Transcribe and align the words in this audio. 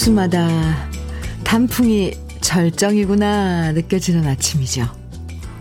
가로수마다 0.00 0.88
단풍이 1.44 2.12
절정이구나 2.40 3.72
느껴지는 3.72 4.26
아침이죠. 4.26 4.88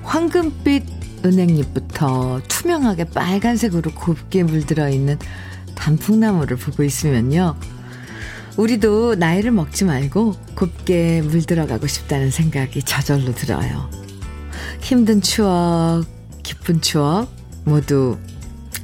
황금빛 0.04 1.26
은행잎부터 1.26 2.42
투명하게 2.48 3.06
빨간색으로 3.06 3.92
곱게 3.92 4.44
물들어 4.44 4.90
있는 4.90 5.18
단풍나무를 5.76 6.58
보고 6.58 6.84
있으면요. 6.84 7.56
우리도 8.58 9.16
나이를 9.16 9.52
먹지 9.52 9.84
말고 9.84 10.36
곱게 10.56 11.22
물들어가고 11.22 11.88
싶다는 11.88 12.32
생각이 12.32 12.84
저절로 12.84 13.34
들어요. 13.34 13.90
힘든 14.82 15.22
추억, 15.22 16.06
기쁜 16.44 16.82
추억, 16.82 17.30
모두 17.66 18.18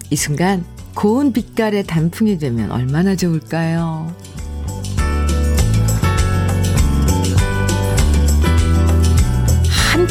이 0.09 0.15
순간 0.15 0.65
고운 0.93 1.31
빛깔의 1.33 1.85
단풍이 1.85 2.37
되면 2.39 2.71
얼마나 2.71 3.15
좋을까요? 3.15 4.24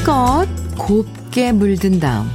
한껏 0.05 0.47
곱게 0.77 1.53
물든 1.53 1.99
다음 1.99 2.29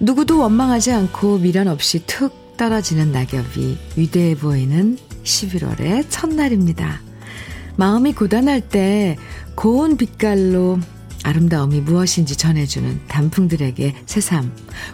누구도 0.00 0.40
원망하지 0.40 0.92
않고 0.92 1.38
미련 1.38 1.68
없이 1.68 2.02
툭 2.06 2.56
떨어지는 2.56 3.12
낙엽이 3.12 3.76
위대해 3.96 4.34
보이는 4.34 4.96
11월의 5.24 6.06
첫날입니다. 6.08 7.02
마음이 7.76 8.14
고단할 8.14 8.62
때 8.62 9.18
고운 9.54 9.98
빛깔로 9.98 10.80
아름다움이 11.22 11.82
무엇인지 11.82 12.36
전해주는 12.36 13.02
단풍들에게 13.08 13.94
새삼 14.06 14.50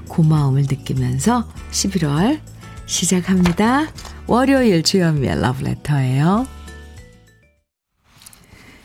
고마움을 0.08 0.62
느끼면서 0.62 1.48
11월 1.70 2.40
시작합니다. 2.86 3.86
월요일 4.26 4.82
주현미의 4.82 5.40
러브레터예요. 5.40 6.48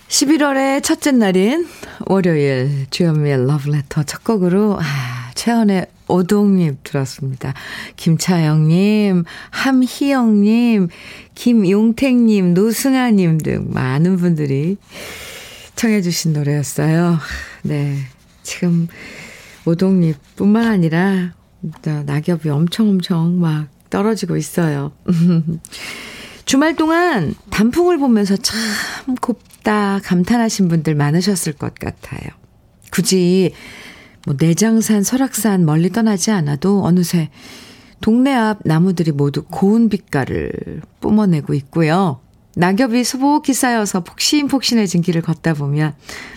11월의 0.08 0.84
첫째 0.84 1.12
날인 1.12 1.67
월요일 2.05 2.88
주현미의 2.89 3.45
러브레터 3.47 4.03
첫 4.03 4.23
곡으로 4.23 4.78
아, 4.80 5.31
최연의 5.36 5.88
오동님 6.08 6.78
들었습니다. 6.83 7.53
김차영님, 7.95 9.23
함희영님, 9.52 10.89
김용택님, 11.36 12.53
노승아님 12.53 13.38
등 13.38 13.67
많은 13.69 14.17
분들이 14.17 14.78
청해주신 15.75 16.33
노래였어요. 16.33 17.19
네. 17.64 17.97
지금 18.44 18.88
오동잎 19.66 20.17
뿐만 20.36 20.67
아니라 20.67 21.34
낙엽이 22.06 22.50
엄청 22.50 22.89
엄청 22.89 23.39
막 23.39 23.67
떨어지고 23.89 24.38
있어요. 24.38 24.91
주말 26.50 26.75
동안 26.75 27.36
단풍을 27.52 28.00
보면서 28.00 28.36
참 28.36 28.58
곱다 29.22 30.00
감탄하신 30.03 30.67
분들 30.67 30.95
많으셨을 30.95 31.53
것 31.53 31.75
같아요. 31.75 32.28
굳이 32.91 33.53
뭐 34.25 34.36
내장산, 34.36 35.03
설악산 35.03 35.64
멀리 35.64 35.91
떠나지 35.91 36.31
않아도 36.31 36.83
어느새 36.83 37.30
동네 38.02 38.33
앞 38.33 38.61
나무들이 38.66 39.11
모두 39.11 39.44
고운 39.44 39.89
빛깔을 39.89 40.81
뿜어내고 41.02 41.53
있고요. 41.53 42.19
낙엽이 42.56 43.03
수복히 43.03 43.53
쌓여서 43.53 44.03
폭신폭신해진 44.03 45.03
길을 45.03 45.22
걷다 45.22 45.53
보면 45.53 45.94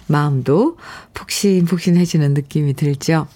마음도 0.08 0.76
폭신폭신해지는 1.14 2.34
느낌이 2.34 2.74
들죠. 2.74 3.28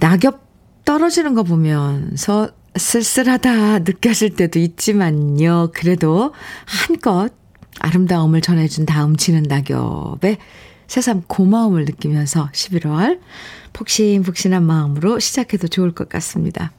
낙엽 0.00 0.40
떨어지는 0.86 1.34
거 1.34 1.42
보면서 1.42 2.50
쓸쓸하다 2.78 3.80
느껴질 3.80 4.36
때도 4.36 4.58
있지만요. 4.58 5.70
그래도 5.72 6.32
한껏 6.64 7.32
아름다움을 7.80 8.40
전해준 8.40 8.86
다음 8.86 9.16
지는 9.16 9.42
낙엽에 9.42 10.38
새삼 10.86 11.24
고마움을 11.26 11.84
느끼면서 11.84 12.48
11월 12.52 13.20
폭신폭신한 13.72 14.64
마음으로 14.64 15.18
시작해도 15.18 15.68
좋을 15.68 15.92
것 15.92 16.08
같습니다. 16.08 16.72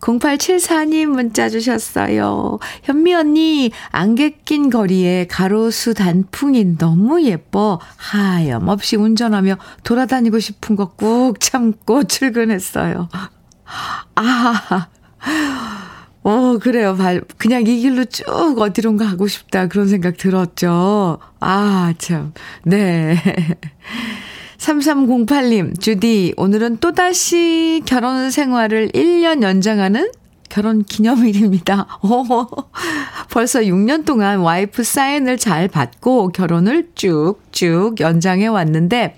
0874님 0.00 1.06
문자 1.06 1.48
주셨어요. 1.48 2.58
현미 2.82 3.14
언니, 3.14 3.70
안개 3.90 4.36
낀 4.44 4.68
거리에 4.68 5.26
가로수 5.26 5.94
단풍이 5.94 6.76
너무 6.76 7.22
예뻐. 7.24 7.80
하염없이 7.96 8.96
운전하며 8.96 9.56
돌아다니고 9.82 10.38
싶은 10.38 10.76
거 10.76 10.88
꾹 10.96 11.40
참고 11.40 12.04
출근했어요. 12.04 13.08
아, 14.14 14.88
어, 16.22 16.58
그래요. 16.58 16.96
그냥 17.36 17.66
이 17.66 17.80
길로 17.80 18.06
쭉 18.06 18.24
어디론가 18.58 19.06
가고 19.06 19.26
싶다. 19.28 19.68
그런 19.68 19.88
생각 19.88 20.16
들었죠. 20.16 21.18
아, 21.40 21.92
참. 21.98 22.32
네. 22.64 23.16
3308님, 24.56 25.78
주디, 25.78 26.32
오늘은 26.38 26.78
또다시 26.78 27.82
결혼 27.84 28.30
생활을 28.30 28.88
1년 28.92 29.42
연장하는 29.42 30.10
결혼 30.48 30.84
기념일입니다. 30.84 31.86
오, 32.02 32.24
벌써 33.30 33.60
6년 33.60 34.06
동안 34.06 34.38
와이프 34.38 34.82
사인을 34.82 35.36
잘 35.36 35.68
받고 35.68 36.28
결혼을 36.28 36.88
쭉쭉 36.94 38.00
연장해 38.00 38.46
왔는데, 38.46 39.16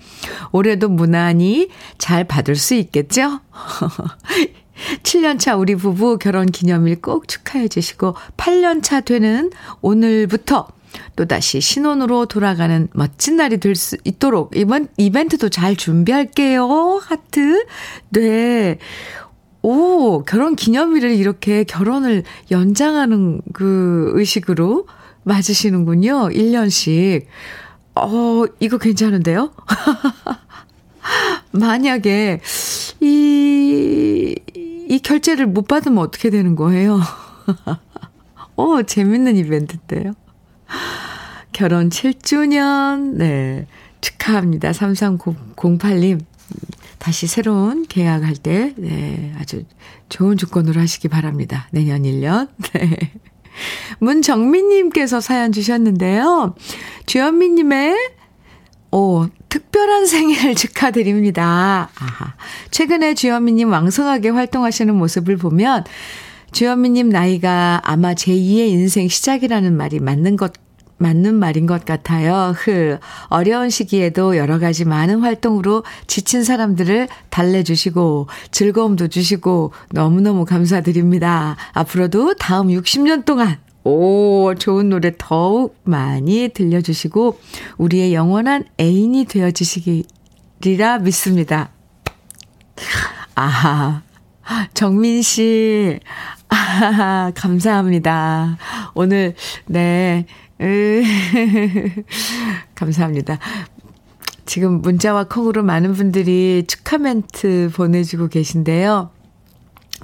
올해도 0.51 0.89
무난히 0.89 1.69
잘 1.97 2.25
받을 2.25 2.55
수 2.57 2.73
있겠죠? 2.73 3.39
7년차 5.03 5.59
우리 5.59 5.75
부부 5.75 6.17
결혼 6.17 6.47
기념일 6.47 7.01
꼭 7.01 7.27
축하해 7.27 7.67
주시고 7.67 8.15
8년차 8.37 9.03
되는 9.05 9.51
오늘부터 9.81 10.67
또다시 11.15 11.61
신혼으로 11.61 12.25
돌아가는 12.25 12.87
멋진 12.93 13.37
날이 13.37 13.57
될 13.59 13.75
수 13.75 13.97
있도록 14.03 14.55
이번 14.55 14.87
이벤트도 14.97 15.49
잘 15.49 15.75
준비할게요. 15.75 16.99
하트. 17.03 17.65
네. 18.09 18.79
오, 19.61 20.23
결혼 20.23 20.55
기념일을 20.55 21.11
이렇게 21.11 21.63
결혼을 21.63 22.23
연장하는 22.51 23.41
그 23.53 24.11
의식으로 24.13 24.87
맞으시는군요. 25.23 26.29
1년씩. 26.29 27.25
어, 27.95 28.45
이거 28.59 28.77
괜찮은데요? 28.77 29.51
만약에 31.51 32.39
이, 33.01 34.35
이 34.87 34.99
결제를 34.99 35.47
못 35.47 35.67
받으면 35.67 35.99
어떻게 35.99 36.29
되는 36.29 36.55
거예요? 36.55 36.99
어, 38.55 38.81
재밌는 38.83 39.35
이벤트인데요. 39.35 40.13
결혼 41.51 41.89
7주년, 41.89 43.15
네. 43.15 43.67
축하합니다. 44.01 44.71
3308님. 44.71 46.19
다시 46.97 47.27
새로운 47.27 47.85
계약할 47.87 48.35
때, 48.35 48.73
네. 48.77 49.33
아주 49.39 49.63
좋은 50.09 50.37
조건으로 50.37 50.79
하시기 50.79 51.07
바랍니다. 51.07 51.67
내년 51.71 52.03
1년. 52.03 52.49
네. 52.73 53.13
문정민님께서 53.99 55.19
사연 55.19 55.51
주셨는데요. 55.51 56.55
주현미님의 57.07 57.95
오, 58.91 59.27
특별한 59.87 60.05
생일 60.05 60.53
축하드립니다. 60.55 61.89
아하. 61.97 62.33
최근에 62.71 63.13
주현미님 63.13 63.71
왕성하게 63.71 64.29
활동하시는 64.29 64.93
모습을 64.93 65.37
보면 65.37 65.85
주현미님 66.51 67.07
나이가 67.09 67.81
아마 67.85 68.13
제2의 68.13 68.67
인생 68.67 69.07
시작이라는 69.07 69.75
말이 69.75 69.99
맞는 70.01 70.35
것, 70.35 70.51
맞는 70.97 71.35
말인 71.35 71.67
것 71.67 71.85
같아요. 71.85 72.53
흐. 72.57 72.99
어려운 73.29 73.69
시기에도 73.69 74.35
여러 74.35 74.59
가지 74.59 74.83
많은 74.83 75.21
활동으로 75.21 75.83
지친 76.05 76.43
사람들을 76.43 77.07
달래주시고 77.29 78.27
즐거움도 78.51 79.07
주시고 79.07 79.71
너무너무 79.91 80.43
감사드립니다. 80.43 81.55
앞으로도 81.71 82.35
다음 82.35 82.67
60년 82.67 83.23
동안 83.23 83.57
오, 83.87 84.53
좋은 84.53 84.89
노래 84.89 85.13
더욱 85.17 85.79
많이 85.85 86.49
들려주시고, 86.49 87.39
우리의 87.77 88.13
영원한 88.13 88.65
애인이 88.81 89.23
되어주시기리라 89.23 90.99
믿습니다. 90.99 91.69
아하, 93.33 94.01
정민 94.73 95.21
씨, 95.21 96.01
아하, 96.49 97.31
감사합니다. 97.33 98.57
오늘, 98.93 99.35
네, 99.67 100.25
으, 100.59 101.03
감사합니다. 102.75 103.39
지금 104.45 104.81
문자와 104.81 105.29
콩으로 105.29 105.63
많은 105.63 105.93
분들이 105.93 106.65
축하 106.67 106.97
멘트 106.97 107.71
보내주고 107.73 108.27
계신데요. 108.27 109.11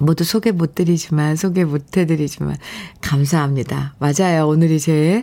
모두 0.00 0.24
소개 0.24 0.50
못 0.50 0.74
드리지만, 0.74 1.36
소개 1.36 1.64
못 1.64 1.96
해드리지만, 1.96 2.56
감사합니다. 3.00 3.94
맞아요. 3.98 4.48
오늘이 4.48 4.80
제, 4.80 5.22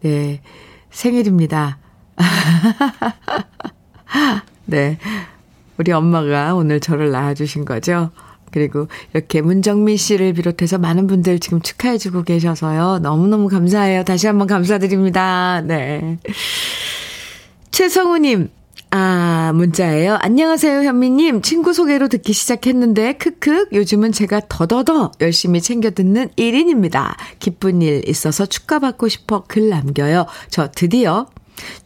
네, 0.00 0.42
생일입니다. 0.90 1.78
네. 4.66 4.98
우리 5.78 5.92
엄마가 5.92 6.54
오늘 6.54 6.80
저를 6.80 7.10
낳아주신 7.10 7.64
거죠. 7.64 8.10
그리고 8.50 8.88
이렇게 9.14 9.40
문정민 9.40 9.96
씨를 9.96 10.34
비롯해서 10.34 10.78
많은 10.78 11.06
분들 11.06 11.38
지금 11.38 11.60
축하해주고 11.60 12.24
계셔서요. 12.24 12.98
너무너무 12.98 13.48
감사해요. 13.48 14.04
다시 14.04 14.26
한번 14.26 14.46
감사드립니다. 14.46 15.62
네. 15.62 16.18
최성우님, 17.70 18.50
아, 18.92 19.52
문자예요. 19.54 20.18
안녕하세요, 20.20 20.82
현미님. 20.82 21.42
친구 21.42 21.72
소개로 21.72 22.08
듣기 22.08 22.32
시작했는데, 22.32 23.12
크크, 23.14 23.68
요즘은 23.72 24.10
제가 24.10 24.42
더더더 24.48 25.12
열심히 25.20 25.60
챙겨 25.60 25.90
듣는 25.90 26.28
1인입니다. 26.30 27.14
기쁜 27.38 27.82
일 27.82 28.02
있어서 28.08 28.46
축하받고 28.46 29.06
싶어 29.08 29.44
글 29.46 29.68
남겨요. 29.68 30.26
저 30.48 30.70
드디어 30.72 31.26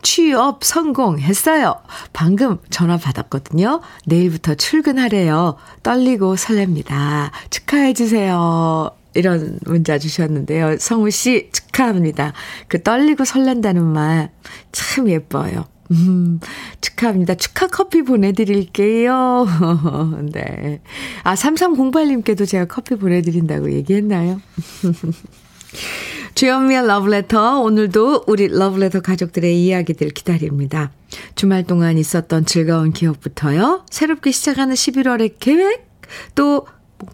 취업 0.00 0.64
성공했어요. 0.64 1.74
방금 2.14 2.58
전화 2.70 2.96
받았거든요. 2.96 3.82
내일부터 4.06 4.54
출근하래요. 4.54 5.56
떨리고 5.82 6.36
설렙니다. 6.36 7.32
축하해주세요. 7.50 8.90
이런 9.14 9.58
문자 9.66 9.98
주셨는데요. 9.98 10.78
성우 10.78 11.10
씨 11.10 11.50
축하합니다. 11.52 12.32
그 12.68 12.82
떨리고 12.82 13.24
설렌다는 13.26 13.84
말 13.84 14.30
참 14.72 15.08
예뻐요. 15.08 15.66
음, 15.90 16.40
축하합니다. 16.80 17.34
축하 17.34 17.66
커피 17.66 18.02
보내드릴게요. 18.02 19.46
네. 20.32 20.80
아, 21.22 21.34
3308님께도 21.34 22.48
제가 22.48 22.66
커피 22.66 22.96
보내드린다고 22.96 23.72
얘기했나요? 23.72 24.40
주현미의 26.34 26.86
러브레터. 26.86 27.60
오늘도 27.60 28.24
우리 28.26 28.48
러브레터 28.48 29.00
가족들의 29.00 29.62
이야기들 29.64 30.10
기다립니다. 30.10 30.90
주말 31.36 31.64
동안 31.64 31.96
있었던 31.96 32.44
즐거운 32.44 32.92
기억부터요. 32.92 33.84
새롭게 33.90 34.32
시작하는 34.32 34.74
11월의 34.74 35.34
계획, 35.38 35.86
또 36.34 36.66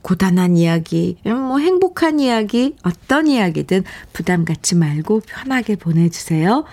고단한 0.03 0.57
이야기, 0.57 1.17
뭐 1.25 1.59
행복한 1.59 2.21
이야기, 2.21 2.77
어떤 2.83 3.27
이야기든 3.27 3.85
부담 4.13 4.45
갖지 4.45 4.75
말고 4.75 5.21
편하게 5.27 5.77
보내주세요. 5.77 6.65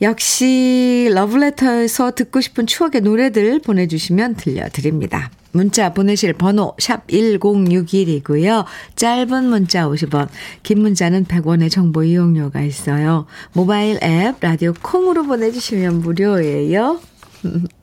역시 0.00 1.10
러브레터에서 1.12 2.12
듣고 2.12 2.40
싶은 2.40 2.66
추억의 2.66 3.00
노래들 3.00 3.60
보내주시면 3.60 4.36
들려드립니다. 4.36 5.30
문자 5.52 5.92
보내실 5.92 6.34
번호 6.34 6.74
샵 6.78 7.06
1061이고요. 7.08 8.64
짧은 8.96 9.44
문자 9.44 9.88
50원, 9.88 10.28
긴 10.62 10.80
문자는 10.80 11.24
100원의 11.24 11.70
정보 11.70 12.04
이용료가 12.04 12.60
있어요. 12.60 13.26
모바일 13.52 13.98
앱 14.02 14.36
라디오 14.40 14.72
콩으로 14.80 15.24
보내주시면 15.24 16.00
무료예요. 16.00 17.00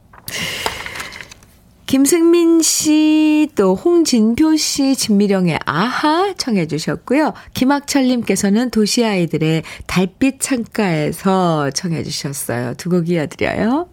김승민 1.85 2.61
씨, 2.63 3.47
또 3.55 3.75
홍진표 3.75 4.55
씨, 4.55 4.95
진미령의 4.95 5.59
아하 5.65 6.33
청해 6.33 6.65
주셨고요. 6.67 7.33
김학철님께서는 7.53 8.71
도시아이들의 8.71 9.63
달빛 9.85 10.39
창가에서 10.39 11.69
청해 11.71 12.03
주셨어요. 12.03 12.73
두 12.75 12.89
곡 12.89 13.09
이어드려요. 13.09 13.87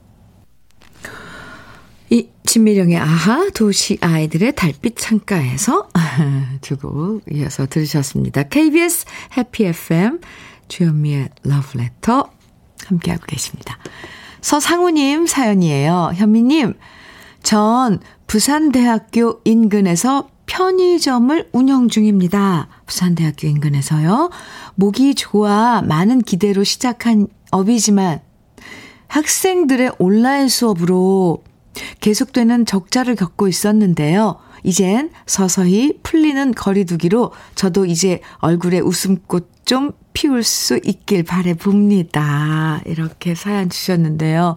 이 2.10 2.28
진미령의 2.46 2.96
아하, 2.98 3.50
도시아이들의 3.50 4.54
달빛 4.54 4.96
창가에서 4.96 5.88
두 6.62 6.76
곡 6.78 7.22
이어서 7.30 7.66
들으셨습니다. 7.66 8.44
KBS 8.44 9.04
해피 9.36 9.64
FM 9.66 10.20
주현미의 10.68 11.28
러브레터 11.44 12.30
함께하고 12.86 13.24
계십니다. 13.26 13.78
서상우님 14.40 15.26
사연이에요. 15.26 16.12
현미님, 16.14 16.74
전 17.42 18.00
부산대학교 18.26 19.40
인근에서 19.44 20.28
편의점을 20.46 21.50
운영 21.52 21.88
중입니다. 21.88 22.68
부산대학교 22.86 23.46
인근에서요. 23.48 24.30
목이 24.74 25.14
좋아 25.14 25.82
많은 25.82 26.22
기대로 26.22 26.64
시작한 26.64 27.26
업이지만 27.50 28.20
학생들의 29.08 29.92
온라인 29.98 30.48
수업으로 30.48 31.42
계속되는 32.00 32.66
적자를 32.66 33.16
겪고 33.16 33.48
있었는데요. 33.48 34.38
이젠 34.62 35.10
서서히 35.26 35.98
풀리는 36.02 36.52
거리두기로 36.52 37.32
저도 37.54 37.86
이제 37.86 38.20
얼굴에 38.38 38.80
웃음꽃 38.80 39.50
좀 39.64 39.92
피울 40.12 40.42
수 40.42 40.78
있길 40.84 41.24
바래 41.24 41.54
봅니다. 41.54 42.80
이렇게 42.86 43.34
사연 43.34 43.70
주셨는데요. 43.70 44.56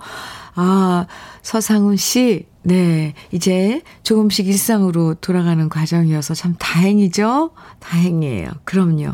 아, 0.55 1.05
서상훈 1.41 1.95
씨, 1.97 2.47
네, 2.67 3.13
이제 3.31 3.83
조금씩 4.01 4.47
일상으로 4.47 5.13
돌아가는 5.15 5.69
과정이어서 5.69 6.33
참 6.33 6.55
다행이죠? 6.57 7.51
다행이에요. 7.79 8.49
그럼요. 8.63 9.11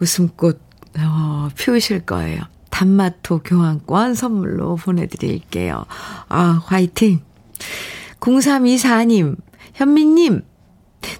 웃음꽃, 0.00 0.58
어, 0.98 1.50
피우실 1.58 2.06
거예요. 2.06 2.40
단마토 2.70 3.42
교환권 3.42 4.14
선물로 4.14 4.76
보내드릴게요. 4.76 5.84
아, 6.30 6.62
화이팅! 6.64 7.20
0324님, 8.20 9.36
현미님, 9.74 10.42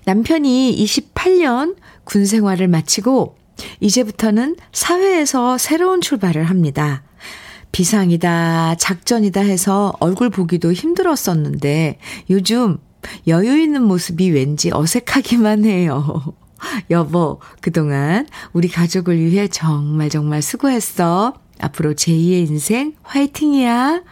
남편이 0.06 0.74
28년 0.82 1.76
군 2.04 2.24
생활을 2.24 2.68
마치고 2.68 3.36
이제부터는 3.80 4.56
사회에서 4.72 5.58
새로운 5.58 6.00
출발을 6.00 6.44
합니다. 6.44 7.02
비상이다, 7.72 8.76
작전이다 8.76 9.40
해서 9.40 9.92
얼굴 10.00 10.30
보기도 10.30 10.72
힘들었었는데 10.72 11.98
요즘 12.30 12.78
여유 13.26 13.58
있는 13.58 13.82
모습이 13.82 14.30
왠지 14.30 14.70
어색하기만 14.72 15.64
해요. 15.64 16.34
여보, 16.90 17.40
그동안 17.60 18.26
우리 18.52 18.68
가족을 18.68 19.18
위해 19.18 19.48
정말 19.48 20.10
정말 20.10 20.42
수고했어. 20.42 21.34
앞으로 21.58 21.94
제2의 21.94 22.48
인생 22.48 22.94
화이팅이야. 23.02 24.02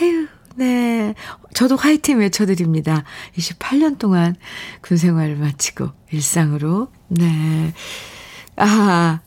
아유, 0.00 0.26
네. 0.56 1.14
저도 1.54 1.76
화이팅 1.76 2.18
외쳐드립니다. 2.18 3.04
28년 3.36 3.98
동안 3.98 4.36
군 4.82 4.96
생활을 4.96 5.36
마치고 5.36 5.88
일상으로, 6.10 6.88
네. 7.08 7.72
아, 8.56 9.20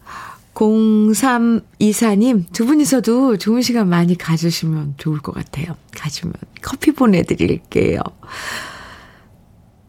0324님, 0.53 2.45
두 2.51 2.65
분이서도 2.65 3.37
좋은 3.37 3.61
시간 3.61 3.87
많이 3.87 4.17
가지시면 4.17 4.95
좋을 4.97 5.19
것 5.19 5.33
같아요. 5.33 5.75
가지면 5.95 6.33
커피 6.61 6.91
보내드릴게요. 6.91 7.99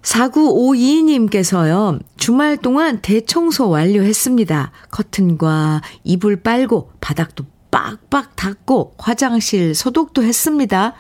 4952님께서요, 0.02 2.00
주말 2.17 2.57
동안 2.57 3.00
대청소 3.02 3.69
완료했습니다. 3.69 4.73
커튼과 4.90 5.83
이불 6.05 6.43
빨고, 6.43 6.93
바닥도 7.00 7.45
빡빡 7.71 8.37
닦고, 8.37 8.95
화장실 8.99 9.75
소독도 9.75 10.23
했습니다. 10.23 10.95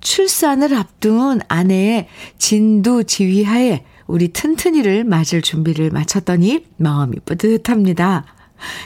출산을 0.00 0.74
앞둔 0.74 1.40
아내의 1.48 2.08
진두 2.38 3.04
지휘하에 3.04 3.84
우리 4.06 4.28
튼튼이를 4.28 5.04
맞을 5.04 5.40
준비를 5.40 5.90
마쳤더니 5.90 6.66
마음이 6.76 7.18
뿌듯합니다. 7.24 8.24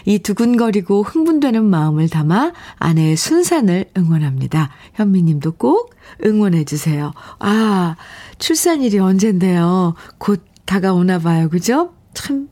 이 0.04 0.18
두근거리고 0.18 1.02
흥분되는 1.02 1.64
마음을 1.64 2.08
담아 2.08 2.52
아내의 2.76 3.16
순산을 3.16 3.86
응원합니다. 3.96 4.70
현미님도 4.94 5.52
꼭 5.52 5.94
응원해주세요. 6.24 7.12
아, 7.38 7.96
출산일이 8.38 8.98
언젠데요. 8.98 9.94
곧 10.18 10.44
다가오나 10.64 11.18
봐요. 11.18 11.48
그죠? 11.48 11.94
참, 12.14 12.48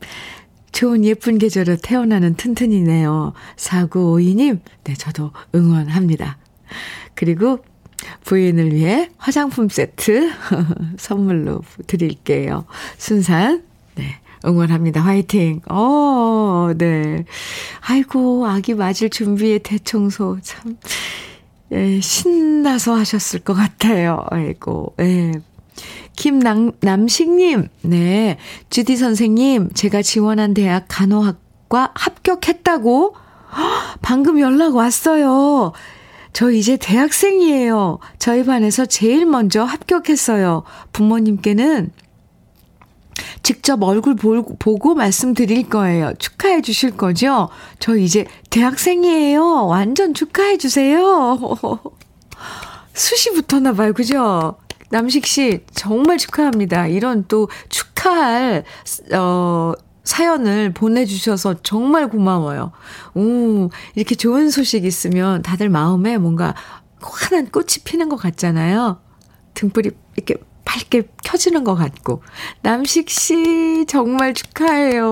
좋은 0.71 1.05
예쁜 1.05 1.37
계절에 1.37 1.77
태어나는 1.81 2.35
튼튼이네요. 2.35 3.33
4952님, 3.55 4.59
네, 4.83 4.93
저도 4.93 5.31
응원합니다. 5.53 6.37
그리고 7.13 7.59
부인을 8.25 8.73
위해 8.73 9.09
화장품 9.17 9.69
세트 9.69 10.31
선물로 10.97 11.61
드릴게요. 11.87 12.65
순산, 12.97 13.63
네. 13.95 14.19
응원합니다. 14.43 15.01
화이팅. 15.01 15.61
어, 15.69 16.71
네. 16.77 17.25
아이고, 17.81 18.45
아기 18.47 18.73
맞을 18.73 19.09
준비에 19.09 19.59
대청소 19.59 20.37
참, 20.41 20.77
예, 21.71 21.99
신나서 21.99 22.95
하셨을 22.95 23.39
것 23.41 23.53
같아요. 23.53 24.25
아이고, 24.29 24.93
예. 24.99 25.31
김남, 26.15 26.71
남식님, 26.79 27.67
네. 27.81 28.37
주디 28.69 28.95
선생님, 28.95 29.69
제가 29.73 30.01
지원한 30.01 30.53
대학 30.53 30.85
간호학과 30.87 31.91
합격했다고? 31.93 33.15
방금 34.01 34.39
연락 34.39 34.75
왔어요. 34.75 35.73
저 36.33 36.51
이제 36.51 36.77
대학생이에요. 36.77 37.99
저희 38.19 38.43
반에서 38.43 38.85
제일 38.85 39.25
먼저 39.25 39.63
합격했어요. 39.63 40.63
부모님께는 40.91 41.91
직접 43.43 43.81
얼굴 43.83 44.15
보고 44.15 44.95
말씀드릴 44.95 45.69
거예요. 45.69 46.13
축하해 46.17 46.61
주실 46.61 46.97
거죠? 46.97 47.49
저 47.79 47.95
이제 47.95 48.25
대학생이에요. 48.49 49.67
완전 49.67 50.13
축하해 50.13 50.57
주세요. 50.57 51.39
수시 52.93 53.31
붙었나 53.33 53.73
봐요. 53.73 53.93
그죠? 53.93 54.57
남식 54.89 55.25
씨, 55.25 55.63
정말 55.73 56.17
축하합니다. 56.17 56.87
이런 56.87 57.25
또 57.27 57.49
축하할, 57.69 58.63
어, 59.13 59.73
사연을 60.03 60.71
보내주셔서 60.73 61.55
정말 61.63 62.07
고마워요. 62.07 62.71
오, 63.15 63.69
이렇게 63.95 64.15
좋은 64.15 64.49
소식 64.49 64.85
있으면 64.85 65.41
다들 65.41 65.69
마음에 65.69 66.17
뭔가 66.17 66.53
환한 67.01 67.49
꽃이 67.51 67.83
피는 67.83 68.09
것 68.09 68.15
같잖아요. 68.15 68.99
등불이 69.55 69.91
이렇게 70.15 70.35
밝게 70.65 71.03
켜지는 71.23 71.63
것 71.63 71.75
같고. 71.75 72.21
남식 72.61 73.09
씨, 73.09 73.85
정말 73.87 74.33
축하해요. 74.33 75.11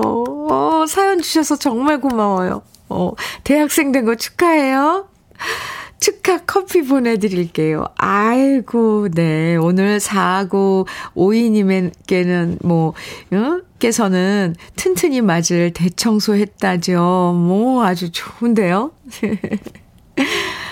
어, 0.50 0.84
사연 0.88 1.20
주셔서 1.22 1.56
정말 1.56 2.00
고마워요. 2.00 2.62
어, 2.88 3.12
대학생 3.44 3.92
된 3.92 4.04
거 4.04 4.14
축하해요. 4.14 5.08
축하 6.00 6.38
커피 6.38 6.82
보내드릴게요. 6.82 7.86
아이고, 7.96 9.08
네. 9.10 9.56
오늘 9.56 9.98
4고 10.00 10.86
5이님에게는 11.16 12.58
뭐, 12.66 12.88
어? 13.32 13.60
께서는 13.78 14.54
튼튼히 14.76 15.22
맞을 15.22 15.72
대청소 15.72 16.34
했다죠. 16.34 17.34
뭐, 17.36 17.84
아주 17.86 18.10
좋은데요? 18.12 18.92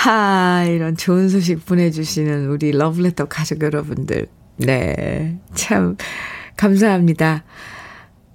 하, 0.00 0.64
이런 0.64 0.96
좋은 0.96 1.28
소식 1.28 1.66
보내주시는 1.66 2.48
우리 2.48 2.72
러블레터 2.72 3.26
가족 3.26 3.60
여러분들. 3.60 4.28
네. 4.56 5.38
참, 5.54 5.98
감사합니다. 6.56 7.44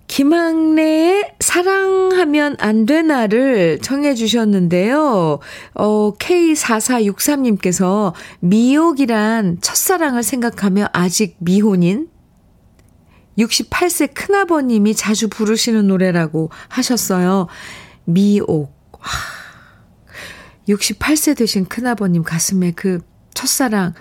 김학래의 0.05 1.33
사랑하면 1.39 2.55
안 2.59 2.85
되나를 2.85 3.79
청해 3.81 4.13
주셨는데요. 4.13 5.39
어, 5.73 6.13
K4463님께서 6.13 8.13
미옥이란 8.41 9.57
첫사랑을 9.61 10.21
생각하며 10.21 10.89
아직 10.93 11.35
미혼인 11.39 12.09
68세 13.39 14.13
큰아버님이 14.13 14.93
자주 14.93 15.29
부르시는 15.29 15.87
노래라고 15.87 16.51
하셨어요. 16.69 17.47
미옥. 18.05 18.71
와. 18.91 19.44
68세 20.67 21.37
되신 21.37 21.65
큰아버님 21.65 22.23
가슴에 22.23 22.71
그 22.71 22.99
첫사랑 23.33 23.93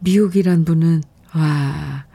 미옥이란 0.00 0.64
분은 0.64 1.02
와. 1.34 2.06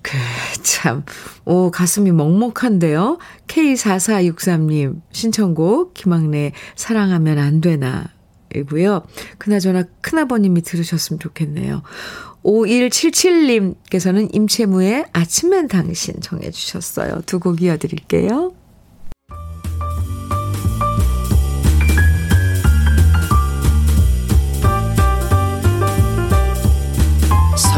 그, 0.00 0.16
참, 0.62 1.04
오, 1.44 1.70
가슴이 1.70 2.12
먹먹한데요? 2.12 3.18
K4463님 3.46 5.02
신청곡, 5.12 5.92
김학래 5.94 6.52
사랑하면 6.76 7.38
안 7.38 7.60
되나. 7.60 8.06
이고요. 8.54 9.02
그나저나 9.36 9.84
큰아버님이 10.00 10.62
들으셨으면 10.62 11.20
좋겠네요. 11.20 11.82
5177님께서는 12.44 14.34
임채무의 14.34 15.06
아침엔 15.12 15.68
당신 15.68 16.20
정해 16.22 16.50
주셨어요. 16.50 17.20
두 17.26 17.40
곡 17.40 17.60
이어드릴게요. 17.60 18.54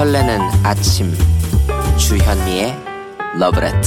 설레는 0.00 0.40
아침. 0.62 1.12
주현미의 1.98 2.74
러브레터. 3.38 3.80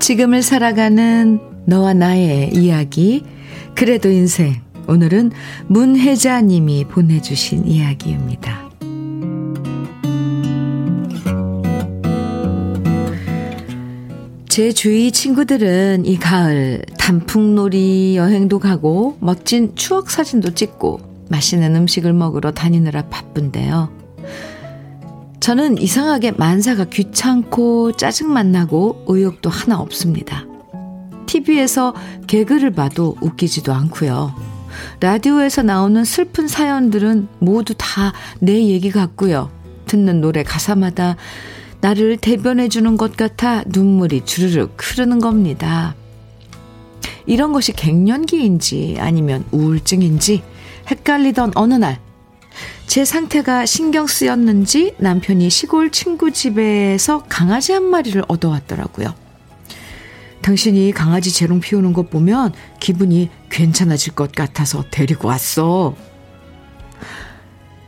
지금을 0.00 0.42
살아가는 0.42 1.38
너와 1.66 1.94
나의 1.94 2.50
이야기. 2.52 3.22
그래도 3.76 4.10
인생. 4.10 4.60
오늘은 4.88 5.30
문혜자님이 5.68 6.86
보내주신 6.86 7.68
이야기입니다. 7.68 8.65
제 14.56 14.72
주위 14.72 15.12
친구들은 15.12 16.06
이 16.06 16.18
가을 16.18 16.80
단풍놀이 16.98 18.16
여행도 18.16 18.58
가고 18.58 19.18
멋진 19.20 19.76
추억 19.76 20.08
사진도 20.08 20.54
찍고 20.54 21.26
맛있는 21.28 21.76
음식을 21.76 22.14
먹으러 22.14 22.52
다니느라 22.52 23.02
바쁜데요. 23.02 23.90
저는 25.40 25.76
이상하게 25.76 26.30
만사가 26.30 26.86
귀찮고 26.86 27.98
짜증만 27.98 28.50
나고 28.50 29.04
의욕도 29.06 29.50
하나 29.50 29.78
없습니다. 29.78 30.46
TV에서 31.26 31.94
개그를 32.26 32.70
봐도 32.70 33.14
웃기지도 33.20 33.74
않고요. 33.74 34.34
라디오에서 35.00 35.64
나오는 35.64 36.02
슬픈 36.02 36.48
사연들은 36.48 37.28
모두 37.40 37.74
다 37.76 38.14
내 38.40 38.54
얘기 38.68 38.90
같고요. 38.90 39.50
듣는 39.84 40.22
노래 40.22 40.42
가사마다 40.42 41.16
나를 41.86 42.16
대변해 42.16 42.68
주는 42.68 42.96
것 42.96 43.16
같아 43.16 43.62
눈물이 43.64 44.24
주르륵 44.24 44.76
흐르는 44.76 45.20
겁니다. 45.20 45.94
이런 47.26 47.52
것이 47.52 47.72
갱년기인지 47.72 48.96
아니면 48.98 49.44
우울증인지 49.52 50.42
헷갈리던 50.90 51.52
어느 51.54 51.74
날, 51.74 52.00
제 52.88 53.04
상태가 53.04 53.66
신경 53.66 54.08
쓰였는지 54.08 54.96
남편이 54.98 55.48
시골 55.48 55.92
친구 55.92 56.32
집에서 56.32 57.22
강아지 57.28 57.72
한 57.72 57.84
마리를 57.84 58.20
얻어왔더라고요. 58.26 59.14
당신이 60.42 60.90
강아지 60.90 61.32
재롱 61.32 61.60
피우는 61.60 61.92
것 61.92 62.10
보면 62.10 62.52
기분이 62.80 63.30
괜찮아질 63.48 64.14
것 64.14 64.32
같아서 64.32 64.82
데리고 64.90 65.28
왔어. 65.28 65.94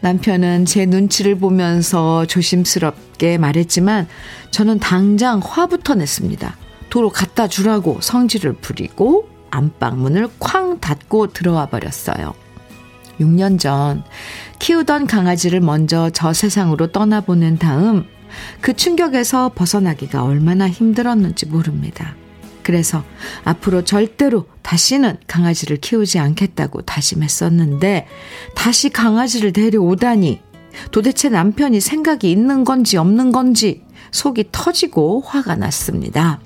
남편은 0.01 0.65
제 0.65 0.87
눈치를 0.87 1.37
보면서 1.37 2.25
조심스럽게 2.27 3.39
말했지만 3.39 4.07
저는 4.51 4.79
당장 4.79 5.41
화부터 5.43 5.95
냈습니다. 5.95 6.57
도로 6.91 7.11
갖다 7.11 7.49
주라고 7.49 8.01
성질을 8.01 8.55
부리고 8.55 9.29
안방문을 9.51 10.29
쾅 10.39 10.81
닫고 10.81 11.29
들어와 11.29 11.67
버렸어요. 11.67 12.35
6년 13.21 13.59
전 13.59 14.05
키우던 14.59 15.07
강아지를 15.07 15.61
먼저 15.61 16.11
저 16.11 16.33
세상으로 16.33 16.93
떠나보낸 16.93 17.59
다음 17.59 18.05
그 18.61 18.75
충격에서 18.75 19.53
벗어나기가 19.55 20.23
얼마나 20.23 20.69
힘들었는지 20.69 21.47
모릅니다. 21.47 22.15
그래서 22.69 23.03
앞으로 23.45 23.83
절대로 23.83 24.45
다시는 24.61 25.17
강아지를 25.27 25.79
키우지 25.79 26.19
않겠다고 26.19 26.83
다짐했었는데 26.83 28.07
다시 28.55 28.91
강아지를 28.91 29.55
데려오다니 29.55 30.43
도대체 30.91 31.31
남편이 31.31 31.81
생각이 31.81 32.31
있는 32.31 32.65
건지 32.65 32.99
없는 32.99 33.33
건지 33.33 33.87
속이 34.11 34.51
터지고 34.53 35.23
화가 35.25 35.55
났습니다. 35.55 36.41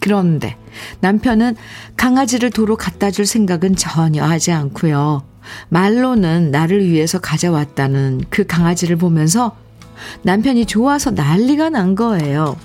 그런데 0.00 0.56
남편은 1.00 1.56
강아지를 1.96 2.50
도로 2.50 2.76
갖다 2.76 3.10
줄 3.10 3.26
생각은 3.26 3.74
전혀 3.74 4.22
하지 4.22 4.52
않고요. 4.52 5.24
말로는 5.70 6.52
나를 6.52 6.88
위해서 6.88 7.18
가져왔다는 7.18 8.20
그 8.30 8.46
강아지를 8.46 8.94
보면서 8.94 9.56
남편이 10.22 10.66
좋아서 10.66 11.10
난리가 11.10 11.70
난 11.70 11.96
거예요. 11.96 12.56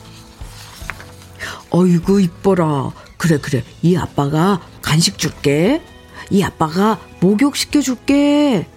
어이구 1.71 2.21
이뻐라. 2.21 2.91
그래 3.17 3.37
그래 3.37 3.63
이 3.81 3.95
아빠가 3.95 4.61
간식 4.81 5.17
줄게. 5.17 5.81
이 6.29 6.43
아빠가 6.43 6.99
목욕 7.19 7.55
시켜 7.55 7.81
줄게. 7.81 8.67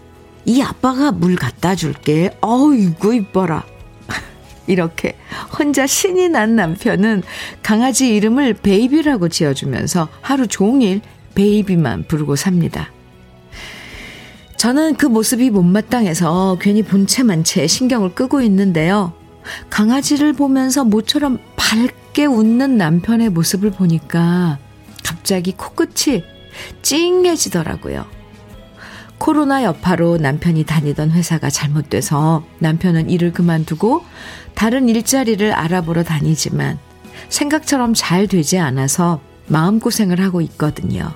이 0.44 0.62
아빠가 0.62 1.12
물 1.12 1.36
갖다 1.36 1.74
줄게. 1.74 2.36
어이구 2.40 3.14
이뻐라. 3.14 3.64
이렇게 4.66 5.16
혼자 5.58 5.86
신이 5.86 6.28
난 6.28 6.56
남편은 6.56 7.22
강아지 7.62 8.14
이름을 8.14 8.54
베이비라고 8.54 9.28
지어주면서 9.28 10.08
하루 10.20 10.46
종일 10.46 11.00
베이비만 11.34 12.04
부르고 12.08 12.36
삽니다. 12.36 12.90
저는 14.56 14.94
그 14.94 15.06
모습이 15.06 15.50
못마땅해서 15.50 16.58
괜히 16.60 16.82
본체만 16.82 17.42
채 17.42 17.66
신경을 17.66 18.14
끄고 18.14 18.42
있는데요. 18.42 19.12
강아지를 19.70 20.34
보면서 20.34 20.84
모처럼 20.84 21.38
밝게 21.56 22.01
웃는 22.20 22.76
남편의 22.76 23.30
모습을 23.30 23.70
보니까 23.70 24.58
갑자기 25.02 25.52
코끝이 25.52 26.22
찡해지더라고요. 26.82 28.04
코로나 29.18 29.62
여파로 29.62 30.18
남편이 30.18 30.64
다니던 30.64 31.12
회사가 31.12 31.48
잘못돼서 31.48 32.44
남편은 32.58 33.08
일을 33.08 33.32
그만두고 33.32 34.04
다른 34.54 34.88
일자리를 34.88 35.52
알아보러 35.52 36.02
다니지만 36.02 36.78
생각처럼 37.28 37.94
잘 37.94 38.26
되지 38.26 38.58
않아서 38.58 39.20
마음고생을 39.46 40.20
하고 40.20 40.40
있거든요. 40.40 41.14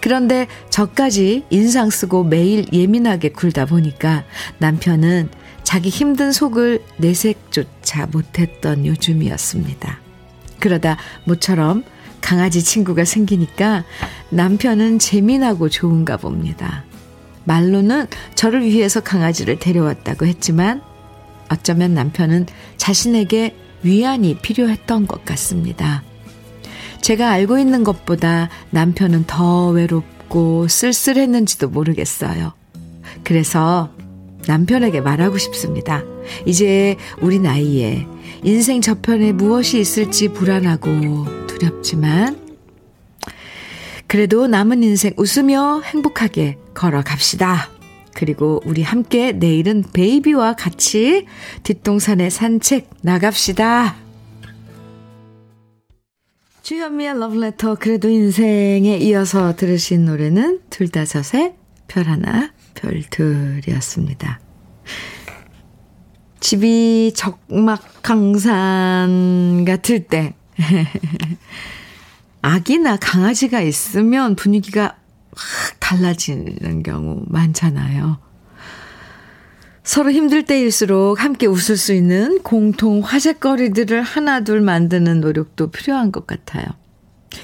그런데 0.00 0.48
저까지 0.68 1.44
인상 1.48 1.90
쓰고 1.90 2.24
매일 2.24 2.66
예민하게 2.72 3.30
굴다 3.30 3.66
보니까 3.66 4.24
남편은 4.58 5.30
자기 5.62 5.88
힘든 5.88 6.32
속을 6.32 6.82
내색조차 6.98 8.08
못했던 8.12 8.84
요즘이었습니다. 8.84 10.01
그러다 10.62 10.96
모처럼 11.24 11.82
강아지 12.20 12.62
친구가 12.62 13.04
생기니까 13.04 13.84
남편은 14.30 15.00
재미나고 15.00 15.68
좋은가 15.68 16.16
봅니다. 16.16 16.84
말로는 17.44 18.06
저를 18.36 18.62
위해서 18.62 19.00
강아지를 19.00 19.58
데려왔다고 19.58 20.24
했지만 20.26 20.80
어쩌면 21.50 21.94
남편은 21.94 22.46
자신에게 22.76 23.56
위안이 23.82 24.38
필요했던 24.38 25.08
것 25.08 25.24
같습니다. 25.24 26.04
제가 27.00 27.30
알고 27.30 27.58
있는 27.58 27.82
것보다 27.82 28.48
남편은 28.70 29.24
더 29.26 29.70
외롭고 29.70 30.68
쓸쓸했는지도 30.68 31.70
모르겠어요. 31.70 32.52
그래서 33.24 33.90
남편에게 34.46 35.00
말하고 35.00 35.38
싶습니다. 35.38 36.02
이제 36.46 36.96
우리 37.20 37.38
나이에 37.38 38.06
인생 38.42 38.80
저편에 38.80 39.32
무엇이 39.32 39.78
있을지 39.80 40.28
불안하고 40.28 41.46
두렵지만 41.46 42.40
그래도 44.06 44.46
남은 44.46 44.82
인생 44.82 45.14
웃으며 45.16 45.80
행복하게 45.84 46.58
걸어갑시다. 46.74 47.70
그리고 48.14 48.60
우리 48.66 48.82
함께 48.82 49.32
내일은 49.32 49.82
베이비와 49.92 50.54
같이 50.56 51.26
뒷동산에 51.62 52.28
산책 52.28 52.90
나갑시다. 53.00 53.96
주현미의 56.62 57.18
러브레터 57.18 57.76
그래도 57.76 58.08
인생에 58.08 58.98
이어서 58.98 59.56
들으신 59.56 60.04
노래는 60.04 60.60
둘다섯의 60.70 61.54
별 61.88 62.04
하나 62.04 62.52
별들이었습니다. 62.74 64.40
집이 66.40 67.12
적막강산 67.14 68.54
같을 69.64 70.04
때 70.06 70.34
아기나 72.42 72.96
강아지가 72.96 73.60
있으면 73.60 74.34
분위기가 74.34 74.96
확 75.34 75.80
달라지는 75.80 76.82
경우 76.82 77.22
많잖아요. 77.28 78.18
서로 79.84 80.10
힘들 80.10 80.44
때일수록 80.44 81.22
함께 81.22 81.46
웃을 81.46 81.76
수 81.76 81.92
있는 81.92 82.40
공통 82.42 83.00
화제거리들을 83.00 84.02
하나둘 84.02 84.60
만드는 84.60 85.20
노력도 85.20 85.70
필요한 85.70 86.12
것 86.12 86.26
같아요. 86.26 86.64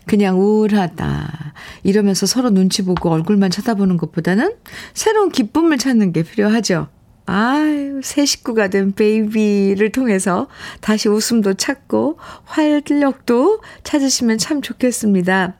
그냥 0.07 0.41
우울하다. 0.41 1.55
이러면서 1.83 2.27
서로 2.27 2.51
눈치 2.51 2.85
보고 2.85 3.11
얼굴만 3.11 3.51
쳐다보는 3.51 3.97
것보다는 3.97 4.55
새로운 4.95 5.31
기쁨을 5.31 5.79
찾는 5.79 6.13
게 6.13 6.23
필요하죠. 6.23 6.89
아유, 7.27 8.01
새 8.03 8.25
식구가 8.25 8.69
된 8.69 8.93
베이비를 8.93 9.93
통해서 9.93 10.49
다시 10.81 11.09
웃음도 11.09 11.55
찾고 11.55 12.19
활력도 12.45 13.61
찾으시면 13.85 14.39
참 14.39 14.63
좋겠습니다. 14.63 15.55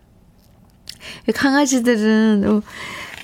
강아지들은 1.35 2.45
어, 2.49 2.63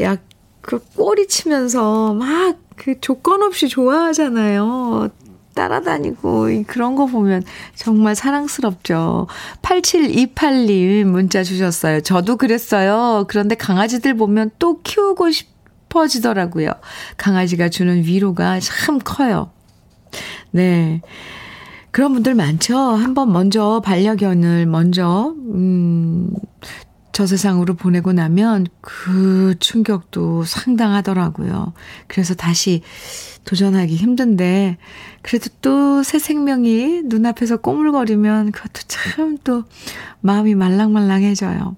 약, 0.01 0.23
그 0.61 0.79
꼬리 0.95 1.27
치면서 1.27 2.15
막 2.15 2.65
그 2.77 3.01
조건 3.01 3.43
없이 3.43 3.69
좋아하잖아요. 3.69 5.11
따라다니고 5.55 6.65
그런 6.67 6.97
거 6.97 7.07
보면 7.07 7.43
정말 7.75 8.15
사랑스럽죠. 8.15 9.27
8728님 9.63 11.05
문자 11.05 11.43
주셨어요. 11.43 12.01
저도 12.01 12.37
그랬어요. 12.37 13.25
그런데 13.29 13.55
강아지들 13.55 14.15
보면 14.15 14.51
또 14.59 14.83
키우고 14.83 15.31
싶어지더라고요. 15.31 16.71
강아지가 17.17 17.69
주는 17.69 18.05
위로가 18.05 18.61
참 18.61 18.99
커요. 18.99 19.51
네. 20.51 21.01
그런 21.91 22.13
분들 22.13 22.35
많죠. 22.35 22.77
한번 22.77 23.33
먼저 23.33 23.81
반려견을 23.85 24.67
먼저 24.67 25.33
음, 25.55 26.29
저 27.13 27.27
세상으로 27.27 27.75
보내고 27.75 28.13
나면 28.13 28.67
그 28.81 29.55
충격도 29.61 30.43
상당하더라고요. 30.43 31.73
그래서 32.09 32.35
다시 32.35 32.83
도전하기 33.45 33.95
힘든데, 33.97 34.79
그래도 35.23 35.49
또 35.63 36.03
새 36.03 36.19
생명이 36.19 37.03
눈앞에서 37.05 37.57
꼬물거리면 37.59 38.53
그것도 38.53 38.83
참 38.89 39.39
또 39.45 39.65
마음이 40.21 40.55
말랑말랑해져요. 40.55 41.77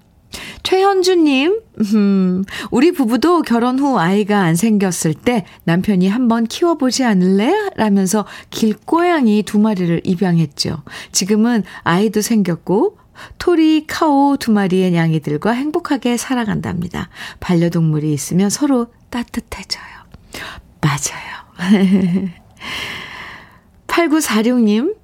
최현주님, 0.63 1.61
음, 1.95 2.43
우리 2.71 2.91
부부도 2.91 3.41
결혼 3.41 3.79
후 3.79 3.97
아이가 3.97 4.41
안 4.41 4.55
생겼을 4.55 5.13
때 5.13 5.45
남편이 5.63 6.07
한번 6.09 6.45
키워보지 6.45 7.03
않을래? 7.03 7.53
라면서 7.75 8.25
길고양이 8.49 9.43
두 9.43 9.59
마리를 9.59 10.01
입양했죠. 10.03 10.83
지금은 11.11 11.63
아이도 11.83 12.21
생겼고 12.21 12.97
토리, 13.39 13.85
카오 13.87 14.37
두 14.37 14.51
마리의 14.51 14.91
냥이들과 14.91 15.51
행복하게 15.51 16.17
살아간답니다. 16.17 17.09
반려동물이 17.39 18.11
있으면 18.13 18.49
서로 18.49 18.87
따뜻해져요. 19.09 19.83
맞아요. 20.81 21.46
8946님, 23.87 24.95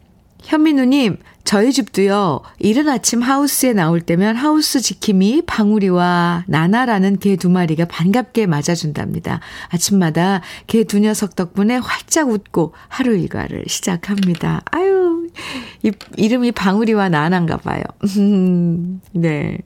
현민우님, 0.41 1.17
저희 1.45 1.73
집도요, 1.73 2.41
이른 2.59 2.87
아침 2.87 3.21
하우스에 3.21 3.73
나올 3.73 3.99
때면 4.01 4.35
하우스 4.37 4.79
지킴이 4.79 5.43
방울이와 5.45 6.45
나나라는 6.47 7.17
개 7.19 7.35
두 7.35 7.49
마리가 7.49 7.85
반갑게 7.85 8.45
맞아준답니다. 8.45 9.41
아침마다 9.69 10.41
개 10.67 10.83
두 10.85 10.99
녀석 10.99 11.35
덕분에 11.35 11.77
활짝 11.77 12.29
웃고 12.29 12.73
하루 12.87 13.17
일과를 13.17 13.65
시작합니다. 13.67 14.61
아유, 14.71 15.27
이, 15.83 15.91
이름이 16.17 16.51
방울이와 16.53 17.09
나나인가 17.09 17.57
봐요. 17.57 17.83
네. 19.11 19.57